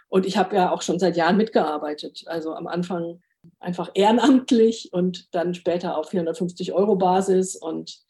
[0.08, 2.24] Und ich habe ja auch schon seit Jahren mitgearbeitet.
[2.26, 3.20] Also am Anfang
[3.58, 8.00] einfach ehrenamtlich und dann später auf 450 Euro Basis und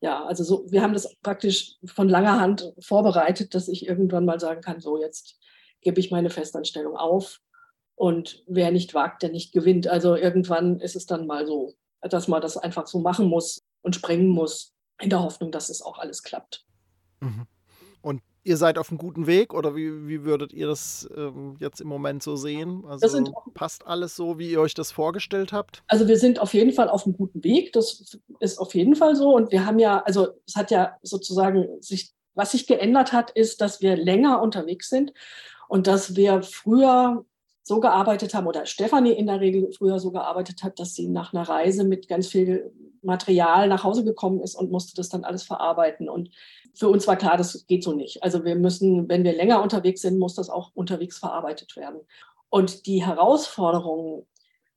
[0.00, 4.38] ja, also so, wir haben das praktisch von langer Hand vorbereitet, dass ich irgendwann mal
[4.38, 5.38] sagen kann, so jetzt
[5.80, 7.40] gebe ich meine Festanstellung auf
[7.96, 9.88] und wer nicht wagt, der nicht gewinnt.
[9.88, 13.96] Also irgendwann ist es dann mal so, dass man das einfach so machen muss und
[13.96, 16.64] springen muss, in der Hoffnung, dass es auch alles klappt.
[17.20, 17.46] Mhm.
[18.00, 21.80] Und ihr seid auf einem guten Weg oder wie, wie würdet ihr das ähm, jetzt
[21.80, 22.84] im Moment so sehen?
[22.86, 25.82] Also sind, passt alles so, wie ihr euch das vorgestellt habt?
[25.88, 27.72] Also wir sind auf jeden Fall auf einem guten Weg.
[27.72, 29.34] Das ist auf jeden Fall so.
[29.34, 33.60] Und wir haben ja, also es hat ja sozusagen sich, was sich geändert hat, ist,
[33.60, 35.12] dass wir länger unterwegs sind
[35.68, 37.24] und dass wir früher
[37.66, 41.34] so gearbeitet haben oder Stefanie in der Regel früher so gearbeitet hat, dass sie nach
[41.34, 45.42] einer Reise mit ganz viel Material nach Hause gekommen ist und musste das dann alles
[45.42, 46.08] verarbeiten.
[46.08, 46.30] Und
[46.74, 48.22] für uns war klar, das geht so nicht.
[48.22, 52.02] Also wir müssen, wenn wir länger unterwegs sind, muss das auch unterwegs verarbeitet werden.
[52.50, 54.28] Und die Herausforderung,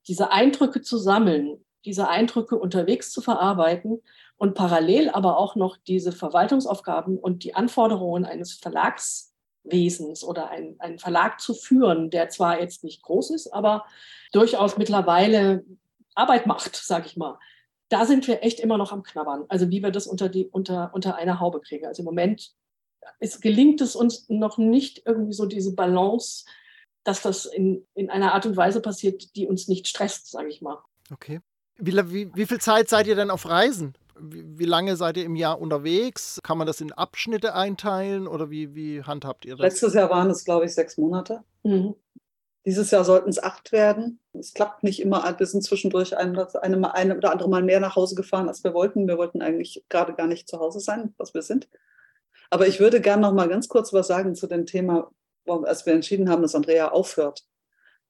[0.07, 4.01] diese Eindrücke zu sammeln, diese Eindrücke unterwegs zu verarbeiten
[4.37, 9.28] und parallel aber auch noch diese Verwaltungsaufgaben und die Anforderungen eines Verlags
[9.71, 13.85] Wesens oder einen, Verlag zu führen, der zwar jetzt nicht groß ist, aber
[14.31, 15.63] durchaus mittlerweile
[16.15, 17.37] Arbeit macht, sage ich mal.
[17.89, 19.45] Da sind wir echt immer noch am Knabbern.
[19.49, 21.87] Also wie wir das unter, die, unter, unter eine Haube kriegen.
[21.87, 22.51] Also im Moment
[23.19, 26.45] es gelingt es uns noch nicht irgendwie so diese Balance
[27.03, 30.61] dass das in, in einer Art und Weise passiert, die uns nicht stresst, sage ich
[30.61, 30.77] mal.
[31.11, 31.39] Okay.
[31.77, 33.93] Wie, wie, wie viel Zeit seid ihr denn auf Reisen?
[34.21, 36.39] Wie, wie, lange seid ihr im Jahr unterwegs?
[36.43, 39.61] Kann man das in Abschnitte einteilen oder wie, wie handhabt ihr das?
[39.61, 41.43] Letztes Jahr waren es, glaube ich, sechs Monate.
[41.63, 41.95] Mhm.
[42.65, 44.19] Dieses Jahr sollten es acht werden.
[44.33, 45.23] Es klappt nicht immer.
[45.37, 48.73] Wir sind zwischendurch ein, eine, eine oder andere Mal mehr nach Hause gefahren, als wir
[48.73, 49.07] wollten.
[49.07, 51.67] Wir wollten eigentlich gerade gar nicht zu Hause sein, was wir sind.
[52.49, 55.11] Aber ich würde gerne noch mal ganz kurz was sagen zu dem Thema,
[55.47, 57.45] als wir entschieden haben, dass Andrea aufhört.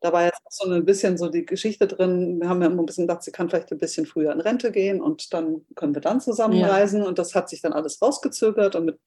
[0.01, 2.39] Da war jetzt so ein bisschen so die Geschichte drin.
[2.39, 4.71] Wir haben ja immer ein bisschen gedacht, sie kann vielleicht ein bisschen früher in Rente
[4.71, 7.01] gehen und dann können wir dann zusammenreisen.
[7.01, 7.07] Ja.
[7.07, 8.75] Und das hat sich dann alles rausgezögert.
[8.75, 8.99] Und mit,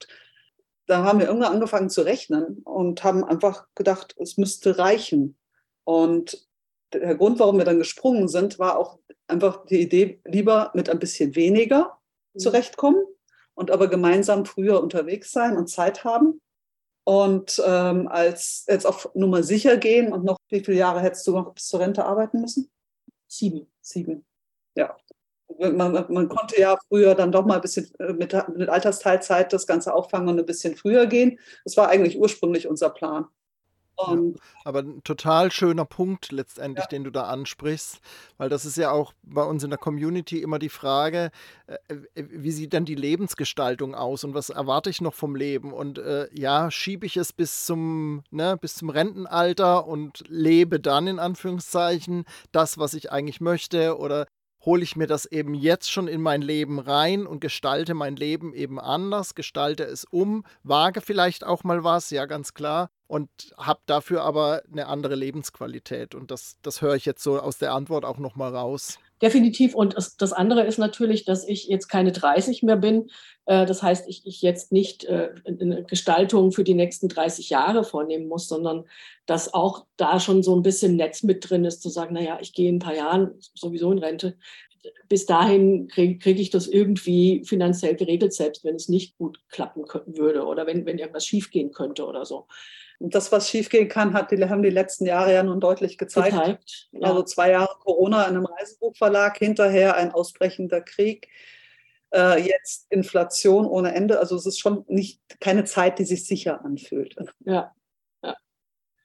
[0.86, 5.38] da haben wir irgendwann angefangen zu rechnen und haben einfach gedacht, es müsste reichen.
[5.84, 6.46] Und
[6.92, 10.98] der Grund, warum wir dann gesprungen sind, war auch einfach die Idee, lieber mit ein
[10.98, 11.98] bisschen weniger
[12.34, 12.38] mhm.
[12.38, 13.02] zurechtkommen
[13.54, 16.40] und aber gemeinsam früher unterwegs sein und Zeit haben
[17.04, 21.32] und ähm, als jetzt auf Nummer sicher gehen und noch, wie viele Jahre hättest du
[21.32, 22.70] noch bis zur Rente arbeiten müssen?
[23.26, 23.66] Sieben.
[23.80, 24.24] Sieben,
[24.74, 24.96] ja.
[25.58, 29.66] Man, man konnte ja früher dann doch mal ein bisschen äh, mit, mit Altersteilzeit das
[29.66, 31.38] Ganze auffangen und ein bisschen früher gehen.
[31.64, 33.26] Das war eigentlich ursprünglich unser Plan.
[33.98, 34.16] Ja,
[34.64, 36.88] aber ein total schöner Punkt letztendlich, ja.
[36.88, 38.00] den du da ansprichst,
[38.36, 41.30] weil das ist ja auch bei uns in der Community immer die Frage,
[41.66, 45.72] äh, äh, wie sieht denn die Lebensgestaltung aus und was erwarte ich noch vom Leben?
[45.72, 51.06] Und äh, ja, schiebe ich es bis zum, ne, bis zum Rentenalter und lebe dann
[51.06, 54.26] in Anführungszeichen das, was ich eigentlich möchte oder
[54.64, 58.54] hole ich mir das eben jetzt schon in mein Leben rein und gestalte mein Leben
[58.54, 63.80] eben anders, gestalte es um, wage vielleicht auch mal was, ja ganz klar, und habe
[63.84, 66.14] dafür aber eine andere Lebensqualität.
[66.14, 68.98] Und das, das höre ich jetzt so aus der Antwort auch nochmal raus.
[69.20, 69.74] Definitiv.
[69.74, 73.10] Und das, das, andere ist natürlich, dass ich jetzt keine 30 mehr bin.
[73.44, 77.84] Äh, das heißt, ich, ich jetzt nicht äh, eine Gestaltung für die nächsten 30 Jahre
[77.84, 78.84] vornehmen muss, sondern
[79.26, 82.54] dass auch da schon so ein bisschen Netz mit drin ist, zu sagen, naja, ich
[82.54, 84.38] gehe in ein paar Jahren sowieso in Rente.
[85.10, 89.84] Bis dahin kriege krieg ich das irgendwie finanziell geregelt, selbst wenn es nicht gut klappen
[90.06, 92.46] würde oder wenn, wenn irgendwas schiefgehen könnte oder so.
[93.02, 96.36] Und das, was schiefgehen kann, hat die, haben die letzten Jahre ja nun deutlich gezeigt.
[96.36, 97.08] gezeigt ja.
[97.08, 101.28] Also zwei Jahre Corona in einem Reisebuchverlag, hinterher ein ausbrechender Krieg,
[102.14, 104.20] äh, jetzt Inflation ohne Ende.
[104.20, 107.16] Also es ist schon nicht keine Zeit, die sich sicher anfühlt.
[107.40, 107.74] Ja,
[108.22, 108.36] ja.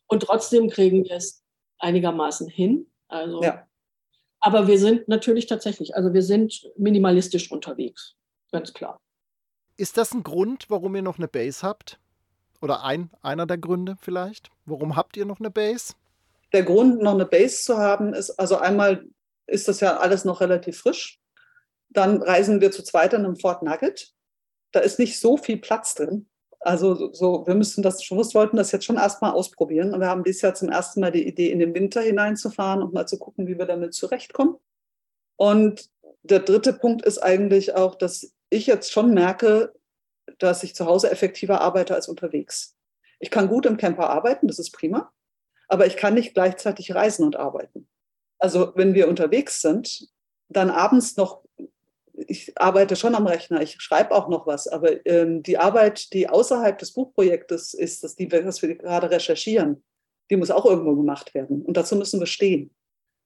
[0.06, 1.42] Und trotzdem kriegen wir es
[1.80, 2.86] einigermaßen hin.
[3.08, 3.66] Also, ja.
[4.40, 8.16] Aber wir sind natürlich tatsächlich, also wir sind minimalistisch unterwegs,
[8.52, 9.02] ganz klar.
[9.76, 12.00] Ist das ein Grund, warum ihr noch eine Base habt?
[12.62, 14.50] Oder ein, einer der Gründe vielleicht?
[14.65, 15.93] Warum habt ihr noch eine Base?
[16.54, 19.06] Der Grund, noch eine Base zu haben, ist, also einmal
[19.48, 21.20] ist das ja alles noch relativ frisch.
[21.89, 24.13] Dann reisen wir zu zweit in einem Fort Nugget.
[24.72, 26.28] Da ist nicht so viel Platz drin.
[26.60, 29.93] Also so, wir müssen das schon, wollten das jetzt schon erstmal ausprobieren.
[29.93, 32.93] Und wir haben dieses Jahr zum ersten Mal die Idee, in den Winter hineinzufahren und
[32.93, 34.56] mal zu gucken, wie wir damit zurechtkommen.
[35.36, 35.89] Und
[36.24, 39.74] der dritte Punkt ist eigentlich auch, dass ich jetzt schon merke,
[40.39, 42.76] dass ich zu Hause effektiver arbeite als unterwegs.
[43.19, 45.12] Ich kann gut im Camper arbeiten, das ist prima,
[45.67, 47.88] aber ich kann nicht gleichzeitig reisen und arbeiten.
[48.39, 50.10] Also wenn wir unterwegs sind,
[50.50, 51.43] dann abends noch,
[52.13, 56.30] ich arbeite schon am Rechner, ich schreibe auch noch was, aber ähm, die Arbeit, die
[56.30, 59.84] außerhalb des Buchprojektes ist, dass die, was wir gerade recherchieren,
[60.30, 61.63] die muss auch irgendwo gemacht werden.
[61.63, 62.73] Und dazu müssen wir stehen.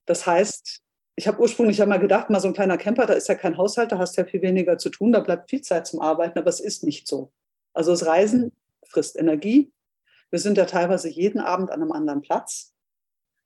[0.06, 0.82] Das heißt,
[1.16, 3.58] ich habe ursprünglich ja mal gedacht, mal so ein kleiner Camper, da ist ja kein
[3.58, 6.50] Haushalt, da hast ja viel weniger zu tun, da bleibt viel Zeit zum Arbeiten, aber
[6.50, 7.32] es ist nicht so.
[7.74, 8.52] Also das Reisen
[8.88, 9.72] frisst Energie.
[10.30, 12.74] Wir sind ja teilweise jeden Abend an einem anderen Platz,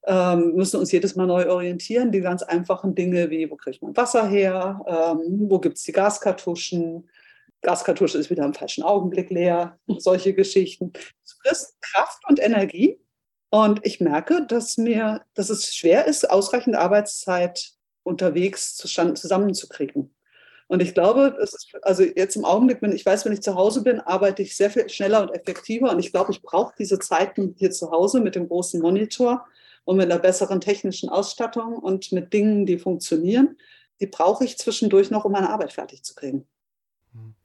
[0.05, 2.11] ähm, müssen uns jedes Mal neu orientieren.
[2.11, 5.91] Die ganz einfachen Dinge wie, wo kriegt man Wasser her, ähm, wo gibt es die
[5.91, 7.09] Gaskartuschen,
[7.61, 10.93] Gaskartusche ist wieder im falschen Augenblick leer, solche Geschichten.
[11.23, 12.99] Es frisst Kraft und Energie
[13.55, 17.71] und ich merke, dass mir, dass es schwer ist, ausreichend Arbeitszeit
[18.03, 20.13] unterwegs zusammenzukriegen.
[20.67, 23.81] Und ich glaube, ist, also jetzt im Augenblick, wenn ich weiß, wenn ich zu Hause
[23.81, 25.89] bin, arbeite ich sehr viel schneller und effektiver.
[25.89, 29.47] Und ich glaube, ich brauche diese Zeiten hier zu Hause mit dem großen Monitor
[29.85, 33.55] und mit einer besseren technischen Ausstattung und mit Dingen, die funktionieren.
[34.01, 36.45] Die brauche ich zwischendurch noch, um meine Arbeit fertig zu kriegen.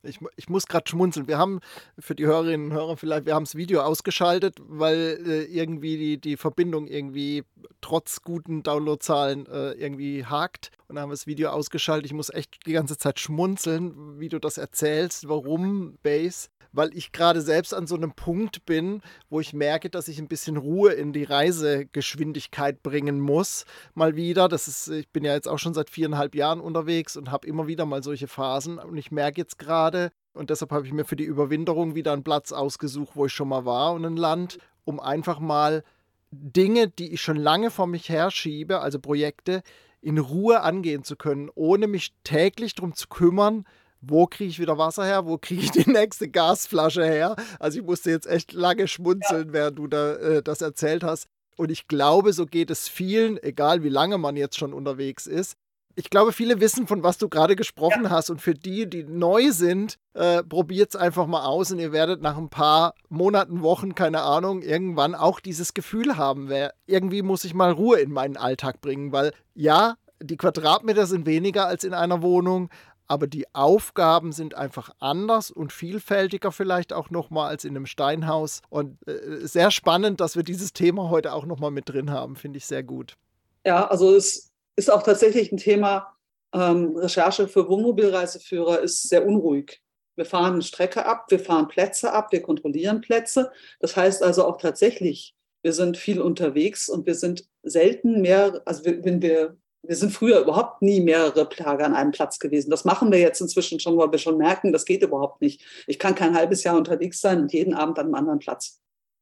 [0.03, 1.29] Ich, ich muss gerade schmunzeln.
[1.29, 1.61] Wir haben
[1.99, 6.19] für die Hörerinnen und Hörer vielleicht, wir haben das Video ausgeschaltet, weil äh, irgendwie die,
[6.19, 7.45] die Verbindung irgendwie
[7.83, 10.71] trotz guten Downloadzahlen äh, irgendwie hakt.
[10.89, 12.07] Und dann haben wir das Video ausgeschaltet.
[12.07, 17.13] Ich muss echt die ganze Zeit schmunzeln, wie du das erzählst, warum Base weil ich
[17.13, 20.93] gerade selbst an so einem Punkt bin, wo ich merke, dass ich ein bisschen Ruhe
[20.93, 23.65] in die Reisegeschwindigkeit bringen muss.
[23.95, 24.49] Mal wieder.
[24.49, 27.67] Das ist, ich bin ja jetzt auch schon seit viereinhalb Jahren unterwegs und habe immer
[27.67, 28.79] wieder mal solche Phasen.
[28.79, 29.89] Und ich merke jetzt gerade,
[30.33, 33.48] und deshalb habe ich mir für die Überwinterung wieder einen Platz ausgesucht, wo ich schon
[33.48, 35.83] mal war und ein Land, um einfach mal
[36.31, 39.62] Dinge, die ich schon lange vor mich herschiebe, also Projekte,
[40.00, 43.66] in Ruhe angehen zu können, ohne mich täglich darum zu kümmern,
[44.00, 47.37] wo kriege ich wieder Wasser her, wo kriege ich die nächste Gasflasche her.
[47.59, 49.53] Also ich musste jetzt echt lange schmunzeln, ja.
[49.53, 51.26] während du da, äh, das erzählt hast.
[51.57, 55.57] Und ich glaube, so geht es vielen, egal wie lange man jetzt schon unterwegs ist.
[56.01, 58.11] Ich glaube, viele wissen, von was du gerade gesprochen ja.
[58.11, 58.31] hast.
[58.31, 62.23] Und für die, die neu sind, äh, probiert es einfach mal aus und ihr werdet
[62.23, 67.45] nach ein paar Monaten, Wochen, keine Ahnung, irgendwann auch dieses Gefühl haben, wer, irgendwie muss
[67.45, 71.93] ich mal Ruhe in meinen Alltag bringen, weil ja, die Quadratmeter sind weniger als in
[71.93, 72.71] einer Wohnung,
[73.07, 78.63] aber die Aufgaben sind einfach anders und vielfältiger vielleicht auch nochmal als in einem Steinhaus.
[78.71, 82.57] Und äh, sehr spannend, dass wir dieses Thema heute auch nochmal mit drin haben, finde
[82.57, 83.19] ich sehr gut.
[83.67, 84.50] Ja, also es
[84.81, 86.16] ist auch tatsächlich ein Thema,
[86.55, 89.83] ähm, Recherche für Wohnmobilreiseführer ist sehr unruhig.
[90.16, 93.53] Wir fahren Strecke ab, wir fahren Plätze ab, wir kontrollieren Plätze.
[93.79, 98.85] Das heißt also auch tatsächlich, wir sind viel unterwegs und wir sind selten mehr, also
[98.87, 102.71] wenn wir wir sind früher überhaupt nie mehrere Tage an einem Platz gewesen.
[102.71, 105.64] Das machen wir jetzt inzwischen schon, weil wir schon merken, das geht überhaupt nicht.
[105.87, 108.79] Ich kann kein halbes Jahr unterwegs sein und jeden Abend an einem anderen Platz.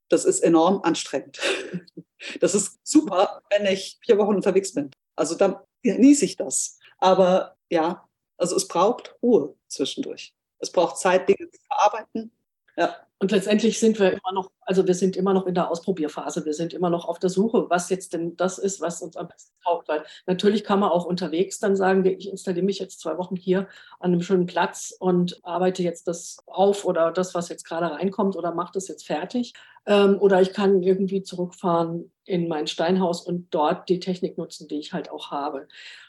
[0.09, 1.38] Das ist enorm anstrengend.
[2.40, 4.90] Das ist super, wenn ich vier Wochen unterwegs bin.
[5.18, 6.78] Also dann genieße ich das.
[6.98, 10.33] Aber ja, also es braucht Ruhe zwischendurch.
[10.61, 12.31] Es braucht Zeit, Dinge zu verarbeiten.
[12.79, 12.95] Ja.
[13.21, 16.45] Und letztendlich sind wir immer noch, also wir sind immer noch in der Ausprobierphase.
[16.45, 19.27] Wir sind immer noch auf der Suche, was jetzt denn das ist, was uns am
[19.27, 19.88] besten taugt.
[19.88, 23.67] Weil natürlich kann man auch unterwegs dann sagen, ich installiere mich jetzt zwei Wochen hier
[23.99, 28.37] an einem schönen Platz und arbeite jetzt das auf oder das, was jetzt gerade reinkommt
[28.37, 29.55] oder mache das jetzt fertig.
[29.85, 34.79] Ähm, oder ich kann irgendwie zurückfahren in mein Steinhaus und dort die Technik nutzen, die
[34.79, 35.67] ich halt auch habe.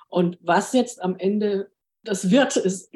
[0.10, 1.72] Und was jetzt am Ende
[2.04, 2.92] das wird, ist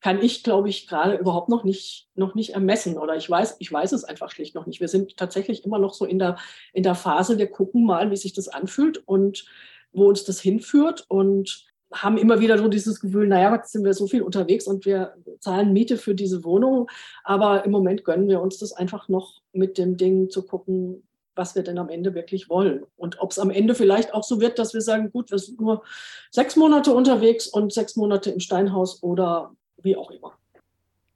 [0.00, 3.72] kann ich, glaube ich, gerade überhaupt noch nicht, noch nicht ermessen oder ich weiß, ich
[3.72, 4.80] weiß es einfach schlicht noch nicht.
[4.80, 6.36] Wir sind tatsächlich immer noch so in der,
[6.72, 9.46] in der Phase, wir gucken mal, wie sich das anfühlt und
[9.92, 13.94] wo uns das hinführt und haben immer wieder so dieses Gefühl, naja, jetzt sind wir
[13.94, 16.90] so viel unterwegs und wir zahlen Miete für diese Wohnung,
[17.24, 21.02] aber im Moment gönnen wir uns das einfach noch mit dem Ding zu gucken,
[21.34, 22.84] was wir denn am Ende wirklich wollen.
[22.96, 25.60] Und ob es am Ende vielleicht auch so wird, dass wir sagen, gut, wir sind
[25.60, 25.82] nur
[26.30, 30.36] sechs Monate unterwegs und sechs Monate im Steinhaus oder wie auch immer.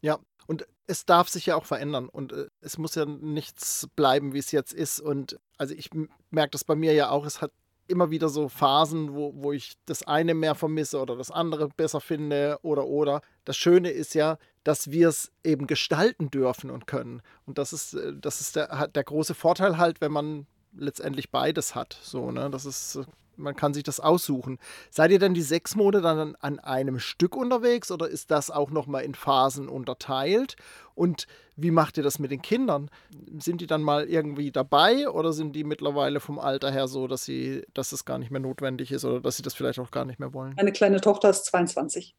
[0.01, 4.33] Ja, und es darf sich ja auch verändern und äh, es muss ja nichts bleiben,
[4.35, 5.01] wie es jetzt ist.
[5.01, 5.91] Und also ich
[6.31, 7.53] merke das bei mir ja auch, es hat
[7.89, 12.01] immer wieder so Phasen, wo, wo ich das eine mehr vermisse oder das andere besser
[12.01, 13.23] finde oder oder.
[13.45, 17.23] Das Schöne ist ja, dass wir es eben gestalten dürfen und können.
[17.47, 21.75] Und das ist, äh, das ist der, der große Vorteil halt, wenn man letztendlich beides
[21.75, 21.99] hat.
[22.03, 22.51] So, ne?
[22.51, 23.05] Das ist äh,
[23.37, 24.59] man kann sich das aussuchen.
[24.91, 28.71] Seid ihr denn die sechs Monate dann an einem Stück unterwegs oder ist das auch
[28.71, 30.57] nochmal in Phasen unterteilt?
[30.95, 32.91] Und wie macht ihr das mit den Kindern?
[33.39, 37.25] Sind die dann mal irgendwie dabei oder sind die mittlerweile vom Alter her so, dass
[37.25, 40.05] sie, dass es gar nicht mehr notwendig ist oder dass sie das vielleicht auch gar
[40.05, 40.55] nicht mehr wollen?
[40.57, 42.15] Meine kleine Tochter ist 22.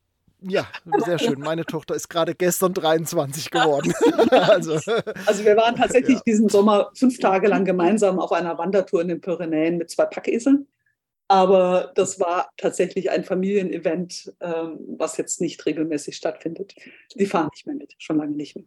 [0.46, 0.68] Ja,
[1.06, 1.40] sehr schön.
[1.40, 3.94] Meine Tochter ist gerade gestern 23 geworden.
[4.32, 4.74] also.
[5.26, 6.24] also wir waren tatsächlich ja.
[6.26, 10.68] diesen Sommer fünf Tage lang gemeinsam auf einer Wandertour in den Pyrenäen mit zwei Packeseln.
[11.34, 16.76] Aber das war tatsächlich ein Familienevent, ähm, was jetzt nicht regelmäßig stattfindet.
[17.16, 18.66] Die fahren nicht mehr mit, schon lange nicht mehr.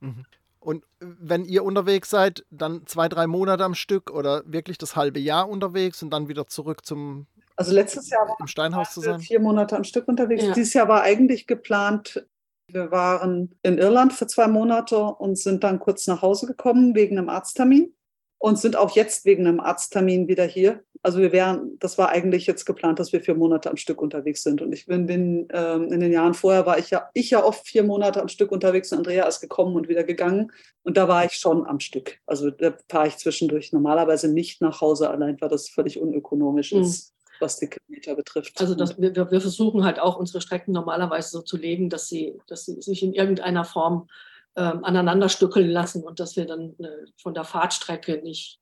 [0.00, 0.24] Mhm.
[0.58, 5.20] Und wenn ihr unterwegs seid, dann zwei, drei Monate am Stück oder wirklich das halbe
[5.20, 9.20] Jahr unterwegs und dann wieder zurück zum also letztes Jahr im Steinhaus zu sein?
[9.20, 10.42] Vier Monate am Stück unterwegs.
[10.42, 10.52] Ja.
[10.54, 12.26] Dieses Jahr war eigentlich geplant,
[12.66, 17.16] wir waren in Irland für zwei Monate und sind dann kurz nach Hause gekommen wegen
[17.16, 17.94] einem Arzttermin
[18.38, 20.82] und sind auch jetzt wegen einem Arzttermin wieder hier.
[21.02, 24.42] Also wir wären, das war eigentlich jetzt geplant, dass wir vier Monate am Stück unterwegs
[24.42, 24.62] sind.
[24.62, 27.66] Und ich bin, bin ähm, in den Jahren vorher war ich ja, ich ja oft
[27.66, 30.52] vier Monate am Stück unterwegs und Andrea ist gekommen und wieder gegangen.
[30.82, 32.18] Und da war ich schon am Stück.
[32.26, 36.82] Also da fahre ich zwischendurch normalerweise nicht nach Hause allein, weil das völlig unökonomisch mhm.
[36.82, 38.60] ist was die Kilometer betrifft.
[38.60, 42.36] Also das, wir, wir, versuchen halt auch unsere Strecken normalerweise so zu legen, dass sie,
[42.48, 44.08] dass sie sich in irgendeiner Form
[44.56, 48.60] ähm, aneinander stückeln lassen und dass wir dann äh, von der Fahrtstrecke nicht,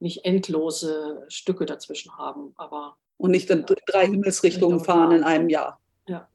[0.00, 2.52] nicht endlose Stücke dazwischen haben.
[2.56, 5.78] Aber und nicht in drei Himmelsrichtungen fahren in einem Jahr.
[6.08, 6.28] Ja.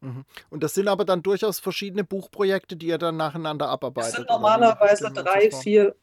[0.00, 0.24] Mhm.
[0.50, 4.10] Und das sind aber dann durchaus verschiedene Buchprojekte, die ihr dann nacheinander abarbeitet.
[4.10, 5.94] Das sind normalerweise drei, vier,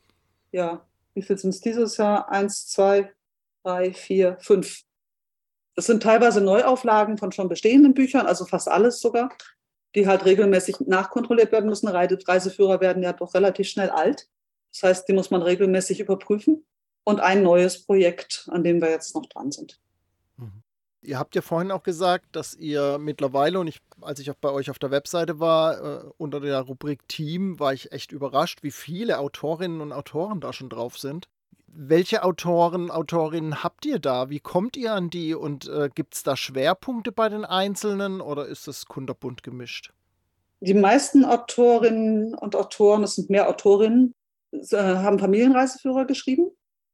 [0.52, 2.30] ja, wie viel sind es dieses Jahr?
[2.30, 3.12] Eins, zwei,
[3.64, 4.82] drei, vier, fünf.
[5.76, 9.30] Das sind teilweise Neuauflagen von schon bestehenden Büchern, also fast alles sogar
[9.96, 11.88] die halt regelmäßig nachkontrolliert werden müssen.
[11.88, 14.28] Reiseführer werden ja doch relativ schnell alt.
[14.72, 16.64] Das heißt, die muss man regelmäßig überprüfen.
[17.10, 19.80] Und ein neues Projekt, an dem wir jetzt noch dran sind.
[20.38, 20.62] Mhm.
[21.02, 24.52] Ihr habt ja vorhin auch gesagt, dass ihr mittlerweile, und ich, als ich auch bei
[24.52, 28.70] euch auf der Webseite war, äh, unter der Rubrik Team, war ich echt überrascht, wie
[28.70, 31.28] viele Autorinnen und Autoren da schon drauf sind.
[31.66, 34.30] Welche Autoren, Autorinnen habt ihr da?
[34.30, 38.46] Wie kommt ihr an die und äh, gibt es da Schwerpunkte bei den Einzelnen oder
[38.46, 39.94] ist es kunterbunt gemischt?
[40.60, 44.14] Die meisten Autorinnen und Autoren, es sind mehr Autorinnen,
[44.52, 46.52] äh, haben Familienreiseführer geschrieben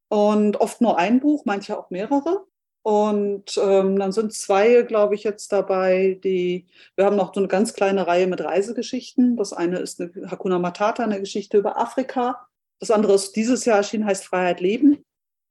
[0.09, 2.45] und oft nur ein Buch, manche auch mehrere.
[2.83, 7.47] Und ähm, dann sind zwei, glaube ich, jetzt dabei, die, wir haben noch so eine
[7.47, 9.37] ganz kleine Reihe mit Reisegeschichten.
[9.37, 12.47] Das eine ist eine Hakuna Matata, eine Geschichte über Afrika.
[12.79, 15.03] Das andere ist dieses Jahr erschienen, heißt Freiheit Leben,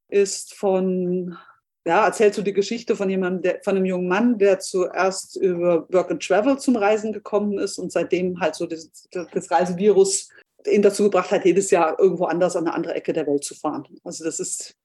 [0.08, 1.36] ist von,
[1.84, 5.88] ja, erzählt so die Geschichte von jemandem, der, von einem jungen Mann, der zuerst über
[5.90, 10.28] Work and Travel zum Reisen gekommen ist und seitdem halt so das, das Reisevirus
[10.66, 13.54] ihn dazu gebracht hat, jedes Jahr irgendwo anders an eine andere Ecke der Welt zu
[13.54, 13.86] fahren.
[14.04, 14.76] Also das ist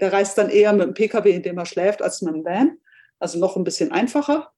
[0.00, 2.78] der reist dann eher mit dem Pkw, in dem er schläft, als mit dem Van.
[3.18, 4.50] Also noch ein bisschen einfacher.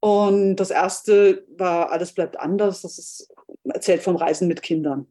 [0.00, 2.82] Und das erste war Alles bleibt anders.
[2.82, 3.28] Das ist
[3.64, 5.06] erzählt vom Reisen mit Kindern.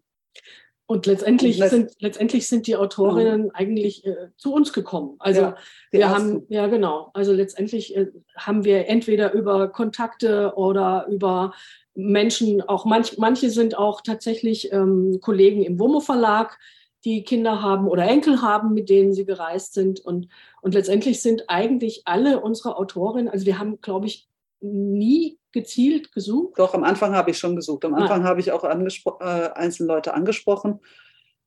[0.85, 3.51] Und letztendlich, Und sind, letztendlich sind die Autorinnen ja.
[3.53, 5.15] eigentlich äh, zu uns gekommen.
[5.19, 5.57] Also ja,
[5.91, 6.13] wir ersten.
[6.13, 11.53] haben, ja genau, also letztendlich äh, haben wir entweder über Kontakte oder über
[11.95, 16.57] Menschen, auch manch, manche sind auch tatsächlich ähm, Kollegen im WOMO Verlag,
[17.05, 19.99] die Kinder haben oder Enkel haben, mit denen sie gereist sind.
[19.99, 20.27] Und,
[20.61, 24.27] und letztendlich sind eigentlich alle unsere Autorinnen, also wir haben, glaube ich,
[24.61, 26.57] nie gezielt gesucht.
[26.57, 27.85] Doch, am Anfang habe ich schon gesucht.
[27.85, 28.25] Am Anfang ah.
[28.25, 30.79] habe ich auch äh, einzelne Leute angesprochen.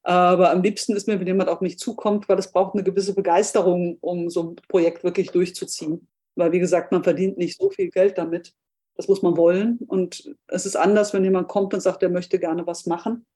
[0.03, 3.15] Aber am liebsten ist mir, wenn jemand auf mich zukommt, weil es braucht eine gewisse
[3.15, 6.07] Begeisterung, um so ein Projekt wirklich durchzuziehen.
[6.37, 8.53] Weil, wie gesagt, man verdient nicht so viel Geld damit.
[8.97, 9.79] Das muss man wollen.
[9.87, 13.27] Und es ist anders, wenn jemand kommt und sagt, er möchte gerne was machen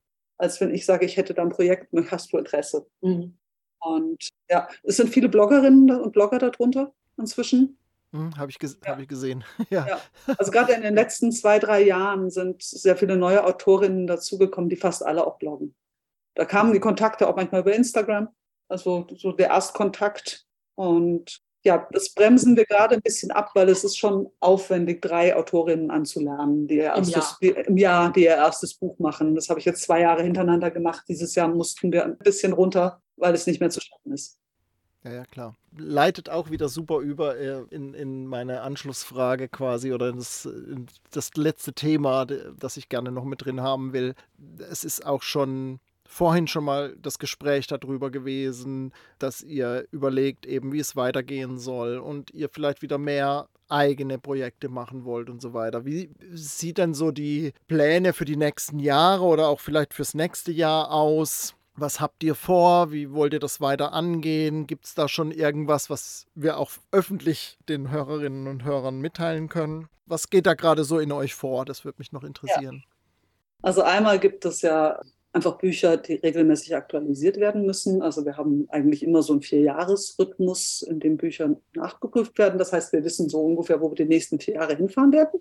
[0.41, 2.87] als wenn ich sage, ich hätte da ein Projekt, hast du Interesse.
[3.03, 3.37] Mhm.
[3.81, 7.79] Und ja, es sind viele Bloggerinnen und Blogger darunter inzwischen.
[8.13, 8.93] Hm, Habe ich, ges ja.
[8.93, 9.45] hab ich gesehen.
[9.71, 9.87] ja.
[9.87, 10.01] ja.
[10.39, 14.77] Also gerade in den letzten zwei, drei Jahren sind sehr viele neue Autorinnen dazugekommen, die
[14.77, 15.75] fast alle auch bloggen.
[16.35, 18.29] Da kamen die Kontakte auch manchmal über Instagram,
[18.69, 20.47] also so der Erstkontakt.
[20.75, 25.37] Und ja, das bremsen wir gerade ein bisschen ab, weil es ist schon aufwendig, drei
[25.37, 27.39] Autorinnen anzulernen, die ihr erstes, Jahr.
[27.43, 29.35] Die, im Jahr, die ihr erstes Buch machen.
[29.35, 31.05] Das habe ich jetzt zwei Jahre hintereinander gemacht.
[31.09, 34.39] Dieses Jahr mussten wir ein bisschen runter, weil es nicht mehr zu schaffen ist.
[35.05, 35.57] Ja, ja, klar.
[35.77, 40.49] Leitet auch wieder super über äh, in, in meine Anschlussfrage quasi oder das,
[41.11, 44.15] das letzte Thema, das ich gerne noch mit drin haben will.
[44.71, 50.73] Es ist auch schon vorhin schon mal das Gespräch darüber gewesen, dass ihr überlegt eben,
[50.73, 55.55] wie es weitergehen soll und ihr vielleicht wieder mehr eigene Projekte machen wollt und so
[55.55, 55.85] weiter.
[55.85, 60.51] Wie sieht denn so die Pläne für die nächsten Jahre oder auch vielleicht fürs nächste
[60.51, 61.55] Jahr aus?
[61.77, 62.91] Was habt ihr vor?
[62.91, 64.67] Wie wollt ihr das weiter angehen?
[64.67, 69.89] Gibt es da schon irgendwas, was wir auch öffentlich den Hörerinnen und Hörern mitteilen können?
[70.07, 71.65] Was geht da gerade so in euch vor?
[71.65, 72.83] Das würde mich noch interessieren.
[72.85, 72.95] Ja.
[73.63, 75.01] Also einmal gibt es ja
[75.33, 78.03] einfach Bücher, die regelmäßig aktualisiert werden müssen.
[78.03, 82.59] Also wir haben eigentlich immer so einen Vierjahresrhythmus, in dem Bücher nachgeprüft werden.
[82.59, 85.41] Das heißt, wir wissen so ungefähr, wo wir die nächsten vier Jahre hinfahren werden.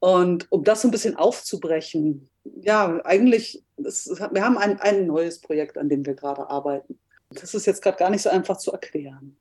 [0.00, 2.28] Und um das so ein bisschen aufzubrechen,
[2.62, 6.98] ja, eigentlich, das, wir haben ein, ein neues Projekt, an dem wir gerade arbeiten.
[7.30, 9.36] Das ist jetzt gerade gar nicht so einfach zu erklären.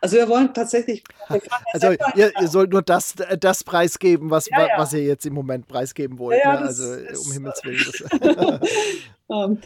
[0.00, 1.02] Also wir wollen tatsächlich.
[1.28, 1.40] Wir
[1.72, 4.78] also ihr, ihr, sollt nur das, das preisgeben, was, ja, ja.
[4.78, 6.40] was ihr jetzt im Moment preisgeben wollt.
[6.42, 6.66] Ja, ne?
[6.66, 8.60] Also um Himmels Willen.
[9.28, 9.58] Ähm,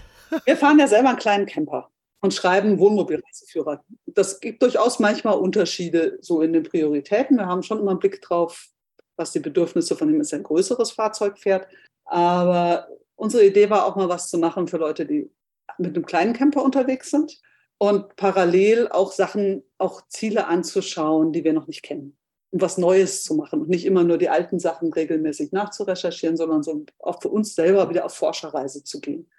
[0.47, 1.91] wir fahren ja selber einen kleinen Camper
[2.23, 3.85] und schreiben Wohnmobilreiseführer.
[4.07, 7.37] Das gibt durchaus manchmal Unterschiede so in den Prioritäten.
[7.37, 8.69] Wir haben schon immer einen Blick drauf,
[9.17, 11.67] was die Bedürfnisse von dem ist, ein größeres Fahrzeug fährt.
[12.07, 15.31] Aber unsere Idee war auch mal was zu machen für Leute, die
[15.77, 17.39] mit einem kleinen Camper unterwegs sind
[17.83, 22.15] und parallel auch Sachen, auch Ziele anzuschauen, die wir noch nicht kennen,
[22.51, 26.63] um was Neues zu machen und nicht immer nur die alten Sachen regelmäßig nachzurecherchieren, sondern
[26.63, 29.31] so auch für uns selber wieder auf Forscherreise zu gehen.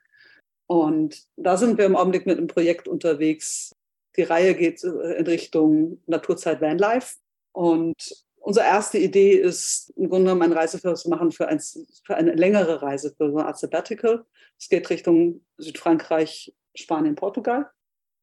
[0.65, 3.75] Und da sind wir im Augenblick mit einem Projekt unterwegs.
[4.17, 7.17] Die Reihe geht äh, in Richtung Naturzeit Vanlife.
[7.51, 12.15] Und unsere erste Idee ist, im Grunde genommen einen Reiseführer zu machen für, ein, für
[12.15, 14.25] eine längere Reise, für so eine Art Sabbatical.
[14.57, 17.69] Es geht Richtung Südfrankreich, Spanien, Portugal.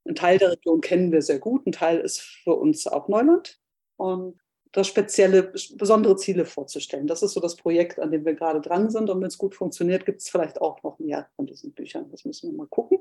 [0.06, 3.58] Ein Teil der Region kennen wir sehr gut, ein Teil ist für uns auch Neuland.
[3.96, 4.38] Und
[4.72, 7.06] das spezielle, besondere Ziele vorzustellen.
[7.06, 9.10] Das ist so das Projekt, an dem wir gerade dran sind.
[9.10, 12.10] Und wenn es gut funktioniert, gibt es vielleicht auch noch mehr von diesen Büchern.
[12.10, 12.98] Das müssen wir mal gucken.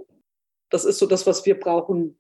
[0.69, 2.19] Das ist so das, was wir brauchen.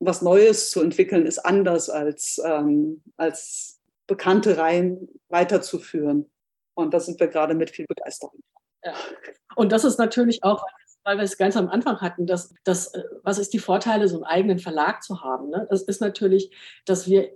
[0.00, 6.30] Was Neues zu entwickeln, ist anders als, ähm, als bekannte Reihen weiterzuführen.
[6.74, 8.40] Und da sind wir gerade mit viel Begeisterung.
[8.84, 8.94] Ja.
[9.56, 10.64] Und das ist natürlich auch
[11.08, 14.16] weil wir es ganz am Anfang hatten, dass, dass, äh, was ist die Vorteile, so
[14.16, 15.48] einen eigenen Verlag zu haben?
[15.48, 15.66] Ne?
[15.70, 16.54] Das ist natürlich,
[16.84, 17.30] dass wir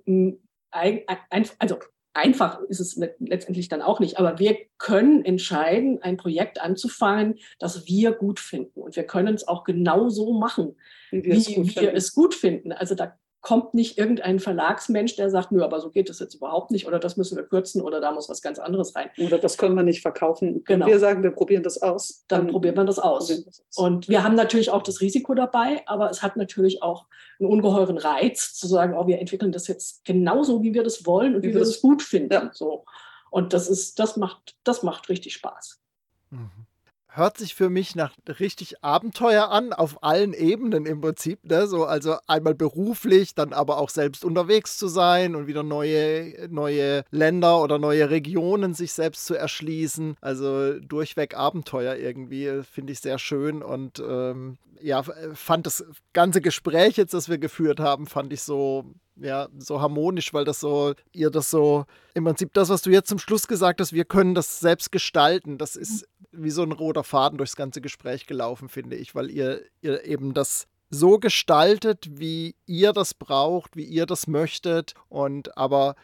[0.70, 1.78] also
[2.12, 4.18] einfach ist es letztendlich dann auch nicht.
[4.18, 8.82] Aber wir können entscheiden, ein Projekt anzufangen, das wir gut finden.
[8.82, 10.76] Und wir können es auch genau so machen,
[11.10, 12.72] wie wir, wie es, gut wir es gut finden.
[12.72, 16.70] Also da kommt nicht irgendein Verlagsmensch, der sagt, nö, aber so geht das jetzt überhaupt
[16.70, 19.10] nicht oder das müssen wir kürzen oder da muss was ganz anderes rein.
[19.18, 20.62] Oder das können wir nicht verkaufen.
[20.64, 20.86] Genau.
[20.86, 22.24] wir sagen, wir probieren das aus.
[22.28, 23.28] Dann, dann probieren wir das aus.
[23.28, 23.62] Das aus.
[23.76, 27.06] Und wir haben natürlich auch das Risiko dabei, aber es hat natürlich auch
[27.40, 31.34] einen ungeheuren Reiz zu sagen, oh, wir entwickeln das jetzt genauso, wie wir das wollen
[31.34, 32.32] und wie, wie wir das gut finden.
[32.32, 32.50] Ja.
[32.54, 32.84] So.
[33.30, 35.80] Und das ist, das macht, das macht richtig Spaß.
[36.30, 36.66] Mhm
[37.14, 41.44] hört sich für mich nach richtig Abenteuer an, auf allen Ebenen im Prinzip.
[41.44, 41.66] Ne?
[41.66, 47.04] So, also einmal beruflich, dann aber auch selbst unterwegs zu sein und wieder neue, neue
[47.10, 50.16] Länder oder neue Regionen sich selbst zu erschließen.
[50.20, 55.02] Also durchweg Abenteuer irgendwie, finde ich sehr schön und ähm, ja,
[55.34, 58.84] fand das ganze Gespräch jetzt, das wir geführt haben, fand ich so
[59.16, 61.84] ja, so harmonisch, weil das so, ihr das so,
[62.14, 65.58] im Prinzip das, was du jetzt zum Schluss gesagt hast, wir können das selbst gestalten,
[65.58, 69.62] das ist wie so ein roter Faden durchs ganze Gespräch gelaufen, finde ich, weil ihr,
[69.82, 74.94] ihr eben das so gestaltet, wie ihr das braucht, wie ihr das möchtet.
[75.08, 75.96] Und aber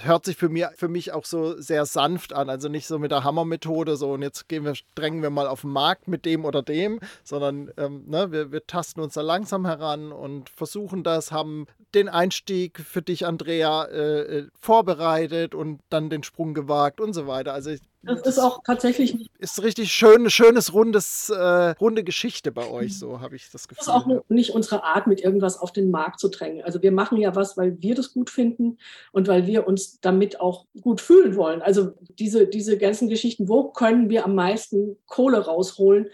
[0.00, 2.48] hört sich für, mir, für mich auch so sehr sanft an.
[2.48, 5.62] Also nicht so mit der Hammermethode, so und jetzt gehen wir, drängen wir mal auf
[5.62, 9.66] den Markt mit dem oder dem, sondern ähm, ne, wir, wir tasten uns da langsam
[9.66, 16.10] heran und versuchen das, haben den Einstieg für dich, Andrea, äh, äh vorbereitet und dann
[16.10, 17.52] den Sprung gewagt und so weiter.
[17.52, 19.30] Also ich, das ist auch tatsächlich.
[19.38, 23.84] Ist richtig schön, schönes, rundes, äh, runde Geschichte bei euch, so habe ich das Gefühl.
[23.84, 26.64] Das ist auch nicht unsere Art, mit irgendwas auf den Markt zu drängen.
[26.64, 28.78] Also wir machen ja was, weil wir das gut finden
[29.12, 31.62] und weil wir uns damit auch gut fühlen wollen.
[31.62, 36.08] Also diese, diese ganzen Geschichten, wo können wir am meisten Kohle rausholen?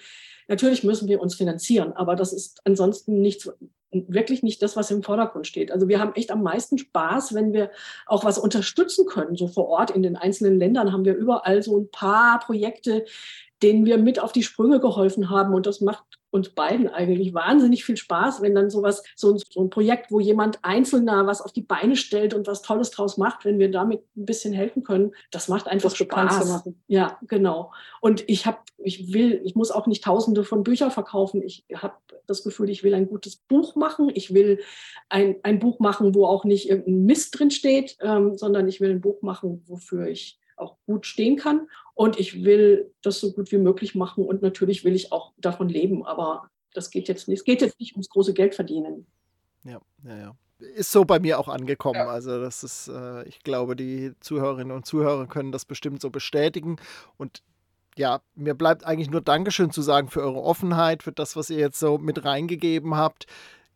[0.48, 3.48] Natürlich müssen wir uns finanzieren, aber das ist ansonsten nichts,
[3.92, 5.72] wirklich nicht das, was im Vordergrund steht.
[5.72, 7.70] Also wir haben echt am meisten Spaß, wenn wir
[8.06, 9.36] auch was unterstützen können.
[9.36, 13.04] So vor Ort in den einzelnen Ländern haben wir überall so ein paar Projekte,
[13.62, 15.54] denen wir mit auf die Sprünge geholfen haben.
[15.54, 19.60] Und das macht uns beiden eigentlich wahnsinnig viel Spaß, wenn dann sowas, so ein, so
[19.62, 23.44] ein Projekt, wo jemand Einzelner was auf die Beine stellt und was Tolles draus macht,
[23.44, 26.68] wenn wir damit ein bisschen helfen können, das macht einfach das Spaß.
[26.86, 27.72] Ja, genau.
[28.00, 31.42] Und ich habe, ich will, ich muss auch nicht Tausende von Büchern verkaufen.
[31.42, 31.94] Ich habe
[32.26, 34.10] das Gefühl, ich will ein gutes Buch machen.
[34.14, 34.60] Ich will
[35.08, 38.90] ein, ein Buch machen, wo auch nicht irgendein Mist drin steht, ähm, sondern ich will
[38.90, 41.68] ein Buch machen, wofür ich auch gut stehen kann.
[42.00, 44.24] Und ich will das so gut wie möglich machen.
[44.24, 46.02] Und natürlich will ich auch davon leben.
[46.06, 47.40] Aber das geht jetzt nicht.
[47.40, 49.06] Es geht jetzt nicht ums große Geld verdienen.
[49.64, 50.36] Ja, ja, ja.
[50.60, 52.00] Ist so bei mir auch angekommen.
[52.00, 52.08] Ja.
[52.08, 56.76] Also, das ist, äh, ich glaube, die Zuhörerinnen und Zuhörer können das bestimmt so bestätigen.
[57.18, 57.42] Und
[57.98, 61.58] ja, mir bleibt eigentlich nur Dankeschön zu sagen für eure Offenheit, für das, was ihr
[61.58, 63.26] jetzt so mit reingegeben habt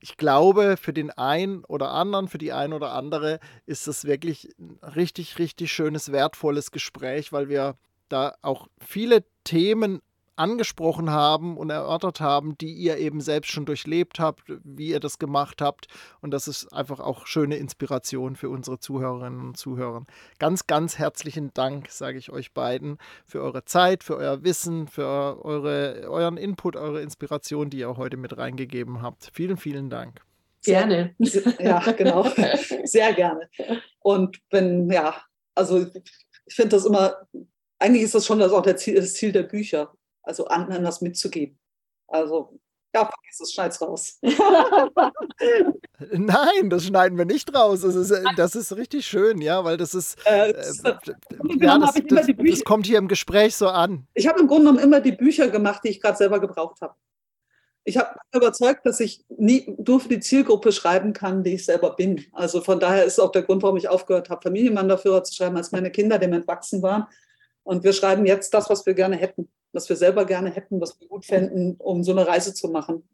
[0.01, 4.51] ich glaube, für den einen oder anderen, für die ein oder andere ist das wirklich
[4.59, 7.79] ein richtig, richtig schönes, wertvolles Gespräch, weil wir
[8.09, 10.01] da auch viele Themen
[10.37, 15.19] angesprochen haben und erörtert haben, die ihr eben selbst schon durchlebt habt, wie ihr das
[15.19, 15.87] gemacht habt.
[16.21, 20.05] Und das ist einfach auch schöne Inspiration für unsere Zuhörerinnen und Zuhörer.
[20.39, 25.45] Ganz, ganz herzlichen Dank, sage ich euch beiden, für eure Zeit, für euer Wissen, für
[25.45, 29.31] eure, euren Input, eure Inspiration, die ihr heute mit reingegeben habt.
[29.33, 30.21] Vielen, vielen Dank.
[30.65, 31.15] Gerne.
[31.59, 32.27] Ja, genau.
[32.85, 33.49] Sehr gerne.
[34.01, 35.15] Und wenn, ja,
[35.55, 35.87] also
[36.47, 37.15] ich finde das immer,
[37.79, 39.93] eigentlich ist das schon das auch Ziel, das Ziel der Bücher
[40.25, 41.59] also anderen das mitzugeben.
[42.09, 42.59] Also
[42.95, 44.19] ja, vergiss es, schneid's raus.
[46.13, 47.81] Nein, das schneiden wir nicht raus.
[47.81, 50.17] Das ist, äh, das ist richtig schön, ja, weil das ist.
[50.25, 50.95] Äh, das, äh,
[51.59, 54.07] ja, das, das, das, kommt hier im Gespräch so an.
[54.15, 56.95] Ich habe im Grunde genommen immer die Bücher gemacht, die ich gerade selber gebraucht habe.
[57.83, 61.97] Ich habe überzeugt, dass ich nie nur für die Zielgruppe schreiben kann, die ich selber
[61.97, 62.25] bin.
[62.33, 65.73] Also von daher ist auch der Grund, warum ich aufgehört habe, Familienmandaführer zu schreiben, als
[65.73, 67.09] meine Kinder dem entwachsen waren.
[67.65, 70.99] Und wir schreiben jetzt das, was wir gerne hätten was wir selber gerne hätten, was
[71.01, 73.07] wir gut fänden, um so eine Reise zu machen.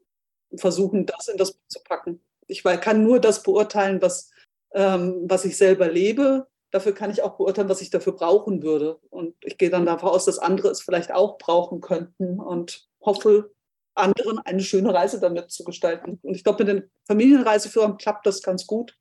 [0.51, 2.21] Und versuchen, das in das Buch zu packen.
[2.47, 4.31] Ich kann nur das beurteilen, was,
[4.75, 6.47] ähm, was ich selber lebe.
[6.73, 9.01] Dafür kann ich auch beurteilen, was ich dafür brauchen würde.
[9.11, 13.53] Und ich gehe dann davon aus, dass andere es vielleicht auch brauchen könnten und hoffe,
[13.95, 16.19] anderen eine schöne Reise damit zu gestalten.
[16.23, 18.97] Und ich glaube, mit den Familienreiseführern klappt das ganz gut.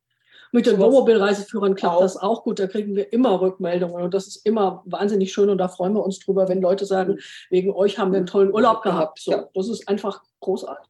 [0.52, 2.02] Mit den Wohnmobilreiseführern klappt auch.
[2.02, 2.60] das auch gut.
[2.60, 6.04] Da kriegen wir immer Rückmeldungen und das ist immer wahnsinnig schön und da freuen wir
[6.04, 7.20] uns drüber, wenn Leute sagen,
[7.50, 9.20] wegen euch haben wir einen tollen Urlaub gehabt.
[9.20, 9.48] So, ja.
[9.54, 10.90] Das ist einfach großartig.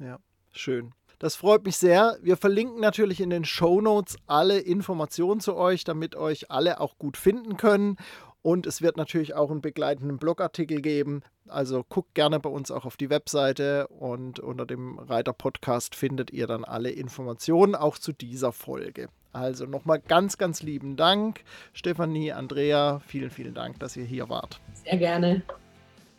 [0.00, 0.18] Ja,
[0.52, 0.92] schön.
[1.18, 2.16] Das freut mich sehr.
[2.22, 6.96] Wir verlinken natürlich in den Show Notes alle Informationen zu euch, damit euch alle auch
[6.96, 7.96] gut finden können.
[8.42, 11.22] Und es wird natürlich auch einen begleitenden Blogartikel geben.
[11.48, 16.30] Also guckt gerne bei uns auch auf die Webseite und unter dem Reiter Podcast findet
[16.30, 19.08] ihr dann alle Informationen auch zu dieser Folge.
[19.32, 24.60] Also nochmal ganz, ganz lieben Dank, Stefanie, Andrea, vielen, vielen Dank, dass ihr hier wart.
[24.84, 25.42] Sehr gerne.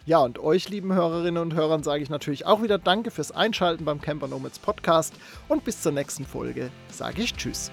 [0.06, 3.86] Ja, und euch, lieben Hörerinnen und Hörern, sage ich natürlich auch wieder Danke fürs Einschalten
[3.86, 5.14] beim Camper Nomads Podcast
[5.48, 7.72] und bis zur nächsten Folge sage ich Tschüss.